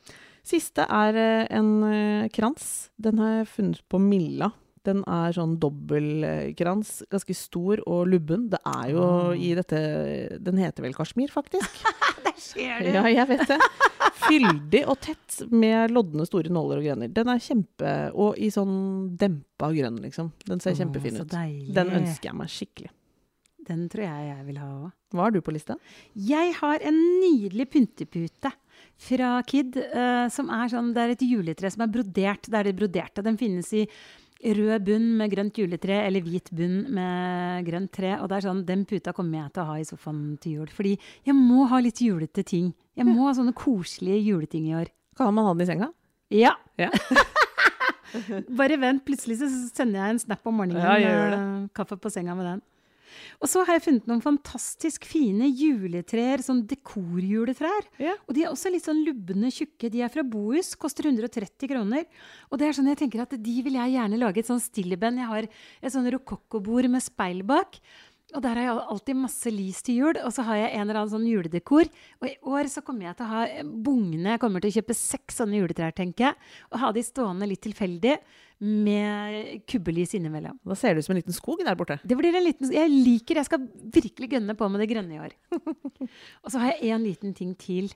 Siste 0.48 0.86
er 0.88 1.18
eh, 1.20 1.48
en 1.58 1.72
eh, 1.84 2.30
krans. 2.34 2.88
Den 2.98 3.20
har 3.20 3.34
jeg 3.42 3.50
funnet 3.56 3.82
på 3.92 4.00
Milla. 4.00 4.52
Den 4.88 5.02
er 5.12 5.34
sånn 5.36 5.58
dobbeltkrans, 5.60 7.02
ganske 7.12 7.36
stor 7.36 7.82
og 7.84 8.06
lubben. 8.08 8.46
Det 8.54 8.60
er 8.64 8.94
jo 8.94 9.02
Ah. 9.04 9.34
i 9.36 9.50
dette 9.58 10.40
Den 10.40 10.58
heter 10.62 10.86
vel 10.86 10.96
kasjmir, 10.96 11.28
faktisk. 11.34 11.82
Der 12.24 12.38
ser 12.40 12.86
Ja, 12.94 13.04
jeg 13.12 13.28
vet 13.28 13.44
det. 13.52 13.58
Fyldig 14.28 14.86
og 14.90 14.98
tett 15.04 15.42
med 15.52 15.92
lodne, 15.92 16.26
store 16.26 16.50
nåler 16.54 16.80
og 16.80 16.88
grener. 16.88 17.12
Den 17.14 17.28
er 17.30 17.44
kjempe 17.44 17.92
Og 18.16 18.40
i 18.40 18.48
sånn 18.54 19.18
dempa 19.20 19.70
grønn, 19.76 20.00
liksom. 20.06 20.32
Den 20.48 20.60
ser 20.64 20.78
kjempefin 20.80 21.20
ut. 21.22 21.36
Den 21.76 21.92
ønsker 22.00 22.32
jeg 22.32 22.40
meg 22.40 22.48
skikkelig. 22.56 22.90
Den 23.68 23.88
tror 23.92 24.06
jeg 24.06 24.30
jeg 24.30 24.46
vil 24.48 24.62
ha 24.62 24.68
òg. 24.68 24.94
Hva 25.16 25.26
har 25.26 25.34
du 25.36 25.42
på 25.44 25.54
lista? 25.56 25.76
Jeg 26.16 26.54
har 26.60 26.84
en 26.88 27.02
nydelig 27.22 27.68
pyntepute 27.74 28.54
fra 29.08 29.34
Kid, 29.48 29.76
Uh, 29.78 30.28
som 30.34 30.50
er 30.54 30.70
sånn 30.72 30.94
Det 30.96 31.04
er 31.04 31.12
et 31.16 31.26
juletre 31.26 31.70
som 31.72 31.84
er 31.86 31.92
brodert. 31.92 32.48
Det 32.48 32.58
er 32.58 32.70
det 32.70 32.78
broderte. 32.78 33.24
Den 33.26 33.38
finnes 33.40 33.72
i 33.74 33.86
rød 34.38 34.86
bunn 34.86 35.08
med 35.18 35.32
grønt 35.34 35.58
juletre 35.58 36.04
eller 36.06 36.22
hvit 36.22 36.52
bunn 36.54 36.86
med 36.94 37.66
grønt 37.66 37.92
tre. 37.92 38.16
Og 38.22 38.30
det 38.30 38.38
er 38.38 38.48
sånn, 38.48 38.66
den 38.68 38.86
puta 38.86 39.14
kommer 39.18 39.42
jeg 39.42 39.54
til 39.56 39.64
å 39.64 39.70
ha 39.72 39.80
i 39.80 39.88
sofaen 39.88 40.38
til 40.42 40.60
jul. 40.60 40.70
Fordi 40.74 40.94
jeg 41.26 41.36
må 41.38 41.66
ha 41.72 41.82
litt 41.82 42.04
julete 42.04 42.46
ting. 42.46 42.74
Jeg 42.98 43.10
må 43.10 43.28
ha 43.28 43.34
sånne 43.38 43.56
koselige 43.58 44.22
juleting 44.30 44.70
i 44.70 44.78
år. 44.78 44.94
Kan 45.18 45.34
man 45.34 45.50
ha 45.50 45.56
den 45.56 45.66
i 45.66 45.70
senga? 45.72 45.92
Ja. 46.34 46.54
Ja. 46.78 46.92
Bare 48.60 48.78
vent, 48.80 49.04
plutselig 49.08 49.40
så 49.42 49.50
sender 49.50 50.02
jeg 50.02 50.16
en 50.16 50.22
snap 50.22 50.48
om 50.48 50.58
morgenen. 50.62 50.82
Ja, 50.82 51.68
Kaffe 51.76 51.98
på 52.00 52.12
senga 52.14 52.36
med 52.38 52.48
den. 52.52 52.66
Og 53.42 53.50
så 53.52 53.64
har 53.68 53.78
jeg 53.78 53.86
funnet 53.86 54.10
noen 54.10 54.24
fantastisk 54.24 55.06
fine 55.08 55.50
juletrær, 55.50 56.44
sånn 56.46 56.64
dekorjuletrær. 56.70 57.88
Ja. 58.02 58.16
Og 58.28 58.38
de 58.38 58.46
er 58.46 58.52
også 58.52 58.72
litt 58.74 58.88
sånn 58.88 59.04
lubne, 59.06 59.52
tjukke. 59.54 59.92
De 59.94 60.04
er 60.06 60.12
fra 60.14 60.26
Bohus, 60.28 60.74
koster 60.80 61.10
130 61.10 61.72
kroner. 61.72 62.08
Og 62.52 62.62
det 62.62 62.70
er 62.70 62.78
sånn 62.78 62.90
jeg 62.92 63.02
tenker 63.04 63.24
at 63.24 63.36
de 63.38 63.56
vil 63.66 63.80
jeg 63.80 63.96
gjerne 63.96 64.22
lage 64.22 64.44
et 64.44 64.50
sånn 64.50 64.64
stilleband. 64.64 65.22
Jeg 65.24 65.32
har 65.32 65.50
et 65.50 65.94
sånn 65.94 66.10
rokokkobord 66.18 66.90
med 66.94 67.06
speil 67.06 67.44
bak. 67.48 67.80
Og 68.36 68.44
der 68.44 68.58
har 68.60 68.66
jeg 68.66 68.88
alltid 68.92 69.16
masse 69.22 69.52
lys 69.56 69.78
til 69.88 70.02
jul, 70.02 70.18
og 70.20 70.34
så 70.36 70.44
har 70.50 70.58
jeg 70.60 70.72
en 70.76 70.82
eller 70.84 71.00
annen 71.00 71.12
sånn 71.14 71.28
juledekor. 71.30 71.88
Og 72.20 72.28
i 72.28 72.34
år 72.52 72.68
så 72.72 72.84
kommer 72.84 73.08
jeg 73.08 73.16
til 73.16 73.24
å 73.24 73.32
ha 73.32 73.44
bugne 73.64 74.34
Jeg 74.34 74.42
kommer 74.42 74.64
til 74.64 74.74
å 74.74 74.76
kjøpe 74.76 74.98
seks 75.00 75.40
sånne 75.40 75.62
juletrær, 75.62 75.96
tenker 75.96 76.26
jeg. 76.28 76.50
Og 76.74 76.82
ha 76.82 76.90
de 76.92 77.04
stående 77.08 77.48
litt 77.48 77.64
tilfeldig 77.64 78.18
med 78.68 79.64
kubbelys 79.70 80.18
innimellom. 80.18 80.58
Da 80.68 80.76
ser 80.76 80.96
det 80.96 81.06
ut 81.06 81.08
som 81.08 81.16
en 81.16 81.22
liten 81.22 81.38
skog 81.38 81.64
der 81.64 81.80
borte. 81.80 82.02
Det 82.04 82.18
blir 82.20 82.36
en 82.36 82.48
liten 82.50 82.74
Jeg 82.74 82.92
liker 82.92 83.40
Jeg 83.40 83.48
skal 83.48 83.70
virkelig 83.96 84.32
gønne 84.34 84.58
på 84.60 84.70
med 84.74 84.84
det 84.84 84.90
grønne 84.92 85.16
i 85.16 85.24
år. 85.24 85.38
og 86.44 86.52
så 86.52 86.66
har 86.66 86.76
jeg 86.76 86.98
en 86.98 87.08
liten 87.08 87.38
ting 87.38 87.56
til. 87.56 87.94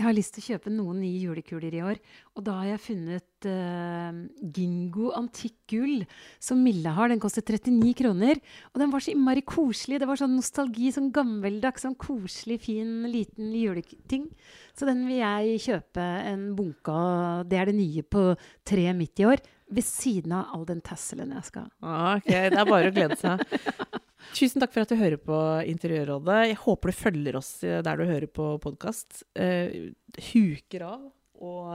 Jeg 0.00 0.06
har 0.06 0.14
lyst 0.16 0.32
til 0.32 0.40
å 0.40 0.48
kjøpe 0.54 0.70
noen 0.72 1.02
nye 1.02 1.18
julekuler 1.20 1.74
i 1.76 1.82
år. 1.84 1.98
Og 2.32 2.44
da 2.46 2.54
har 2.56 2.70
jeg 2.70 2.80
funnet 2.86 3.48
uh, 3.52 4.20
Gingo 4.56 5.10
antikk 5.12 5.58
gull, 5.68 6.06
som 6.40 6.62
Milla 6.64 6.94
har. 6.96 7.10
Den 7.12 7.20
koster 7.20 7.44
39 7.44 7.92
kroner. 7.98 8.40
Og 8.72 8.80
den 8.80 8.94
var 8.94 9.04
så 9.04 9.12
innmari 9.12 9.44
koselig. 9.44 9.98
Det 10.00 10.08
var 10.08 10.16
sånn 10.16 10.38
nostalgi, 10.38 10.88
sånn 10.96 11.10
gammeldags, 11.12 11.84
sånn 11.84 11.98
koselig, 12.00 12.62
fin, 12.64 12.94
liten 13.12 13.52
juleting. 13.52 14.24
Så 14.72 14.88
den 14.88 15.04
vil 15.04 15.20
jeg 15.20 15.60
kjøpe 15.66 16.08
en 16.32 16.48
bunke 16.56 16.96
av. 16.96 17.44
Det 17.52 17.60
er 17.60 17.68
det 17.68 17.76
nye 17.76 18.06
på 18.08 18.30
treet 18.64 18.96
mitt 18.96 19.20
i 19.20 19.28
år. 19.28 19.44
Ved 19.70 19.86
siden 19.86 20.34
av 20.34 20.54
all 20.54 20.64
den 20.68 20.80
tasselen 20.82 21.30
jeg 21.36 21.46
skal 21.46 21.68
ha. 21.68 21.70
Ah, 21.82 22.16
Ok, 22.18 22.30
Det 22.30 22.58
er 22.58 22.68
bare 22.68 22.90
å 22.90 22.94
glede 22.94 23.18
seg. 23.20 23.44
Tusen 24.36 24.62
takk 24.62 24.74
for 24.74 24.84
at 24.84 24.90
du 24.92 24.98
hører 24.98 25.18
på 25.22 25.38
Interiørrådet. 25.70 26.40
Jeg 26.50 26.58
håper 26.64 26.90
du 26.92 26.98
følger 26.98 27.38
oss 27.40 27.52
eh, 27.66 27.80
der 27.86 27.98
du 27.98 28.04
hører 28.06 28.28
på 28.30 28.50
podkast. 28.62 29.24
Uh, 29.38 29.90
huker 30.30 30.84
av, 30.86 31.06
og, 31.40 31.70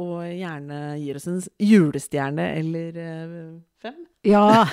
og 0.00 0.16
gjerne 0.24 0.80
gir 1.02 1.18
oss 1.18 1.28
en 1.30 1.42
julestjerne 1.62 2.46
eller 2.58 2.98
uh, 2.98 3.50
fem. 3.82 4.00
Ja! 4.26 4.64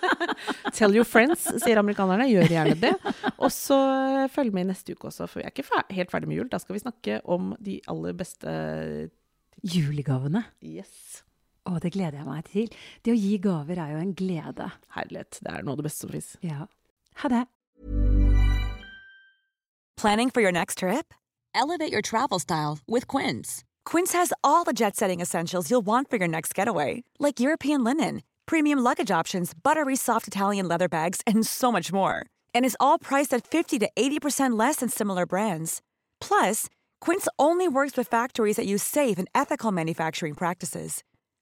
Tell 0.76 0.96
your 0.96 1.06
friends, 1.08 1.46
sier 1.62 1.78
amerikanerne. 1.80 2.26
Gjør 2.28 2.50
gjerne 2.52 2.76
det. 2.80 2.92
Og 3.36 3.48
så 3.54 3.76
eh, 3.76 4.26
følg 4.32 4.52
med 4.56 4.68
neste 4.72 4.96
uke 4.96 5.08
også, 5.10 5.28
for 5.30 5.40
vi 5.40 5.46
er 5.46 5.54
ikke 5.54 5.66
fer 5.68 5.86
helt 5.96 6.12
ferdig 6.12 6.28
med 6.30 6.40
jul. 6.40 6.50
Da 6.52 6.60
skal 6.60 6.76
vi 6.76 6.82
snakke 6.84 7.20
om 7.24 7.54
de 7.62 7.78
aller 7.92 8.16
beste 8.18 8.56
Julegavene. 9.66 10.44
Yes. 10.60 11.22
Å, 11.66 11.78
det 11.82 11.92
gleder 11.96 12.20
jeg 12.20 12.28
meg 12.28 12.46
til. 12.46 12.68
Det 13.02 13.12
å 13.12 13.18
gi 13.18 13.36
gaver 13.42 13.78
er 13.82 13.94
jo 13.96 14.02
en 14.02 14.14
glede. 14.14 14.70
Herlighet. 14.94 15.40
Det 15.42 15.52
er 15.52 15.66
noe 15.66 15.74
av 15.74 15.80
det 15.80 15.86
beste 15.88 16.06
som 16.06 16.12
fins. 16.14 16.34
Ja. 16.46 16.68
Ha 17.22 17.30
det. 17.32 17.44
Planning 19.96 20.30
for 20.30 20.42
your 20.42 20.52
next 20.52 20.78
trip? 20.78 21.14
Elevate 21.54 21.90
your 21.90 22.02
travel 22.02 22.38
style 22.38 22.78
with 22.86 23.08
Quince. 23.08 23.64
Quince 23.86 24.12
has 24.12 24.32
all 24.44 24.62
the 24.62 24.74
jet 24.74 24.94
setting 24.94 25.20
essentials 25.20 25.70
you'll 25.70 25.86
want 25.86 26.10
for 26.10 26.16
your 26.16 26.28
next 26.28 26.54
getaway, 26.54 27.02
like 27.18 27.40
European 27.40 27.82
linen, 27.82 28.22
premium 28.44 28.78
luggage 28.78 29.10
options, 29.10 29.52
buttery 29.54 29.96
soft 29.96 30.28
Italian 30.28 30.68
leather 30.68 30.88
bags, 30.88 31.22
and 31.26 31.46
so 31.46 31.72
much 31.72 31.92
more. 31.92 32.26
And 32.54 32.64
is 32.64 32.76
all 32.78 32.98
priced 32.98 33.32
at 33.32 33.46
50 33.46 33.78
to 33.80 33.88
80% 33.96 34.58
less 34.58 34.76
than 34.76 34.90
similar 34.90 35.24
brands. 35.24 35.80
Plus, 36.20 36.68
Quince 37.00 37.26
only 37.38 37.68
works 37.68 37.96
with 37.96 38.06
factories 38.06 38.56
that 38.56 38.66
use 38.66 38.82
safe 38.82 39.18
and 39.18 39.28
ethical 39.34 39.72
manufacturing 39.72 40.34
practices. 40.34 41.02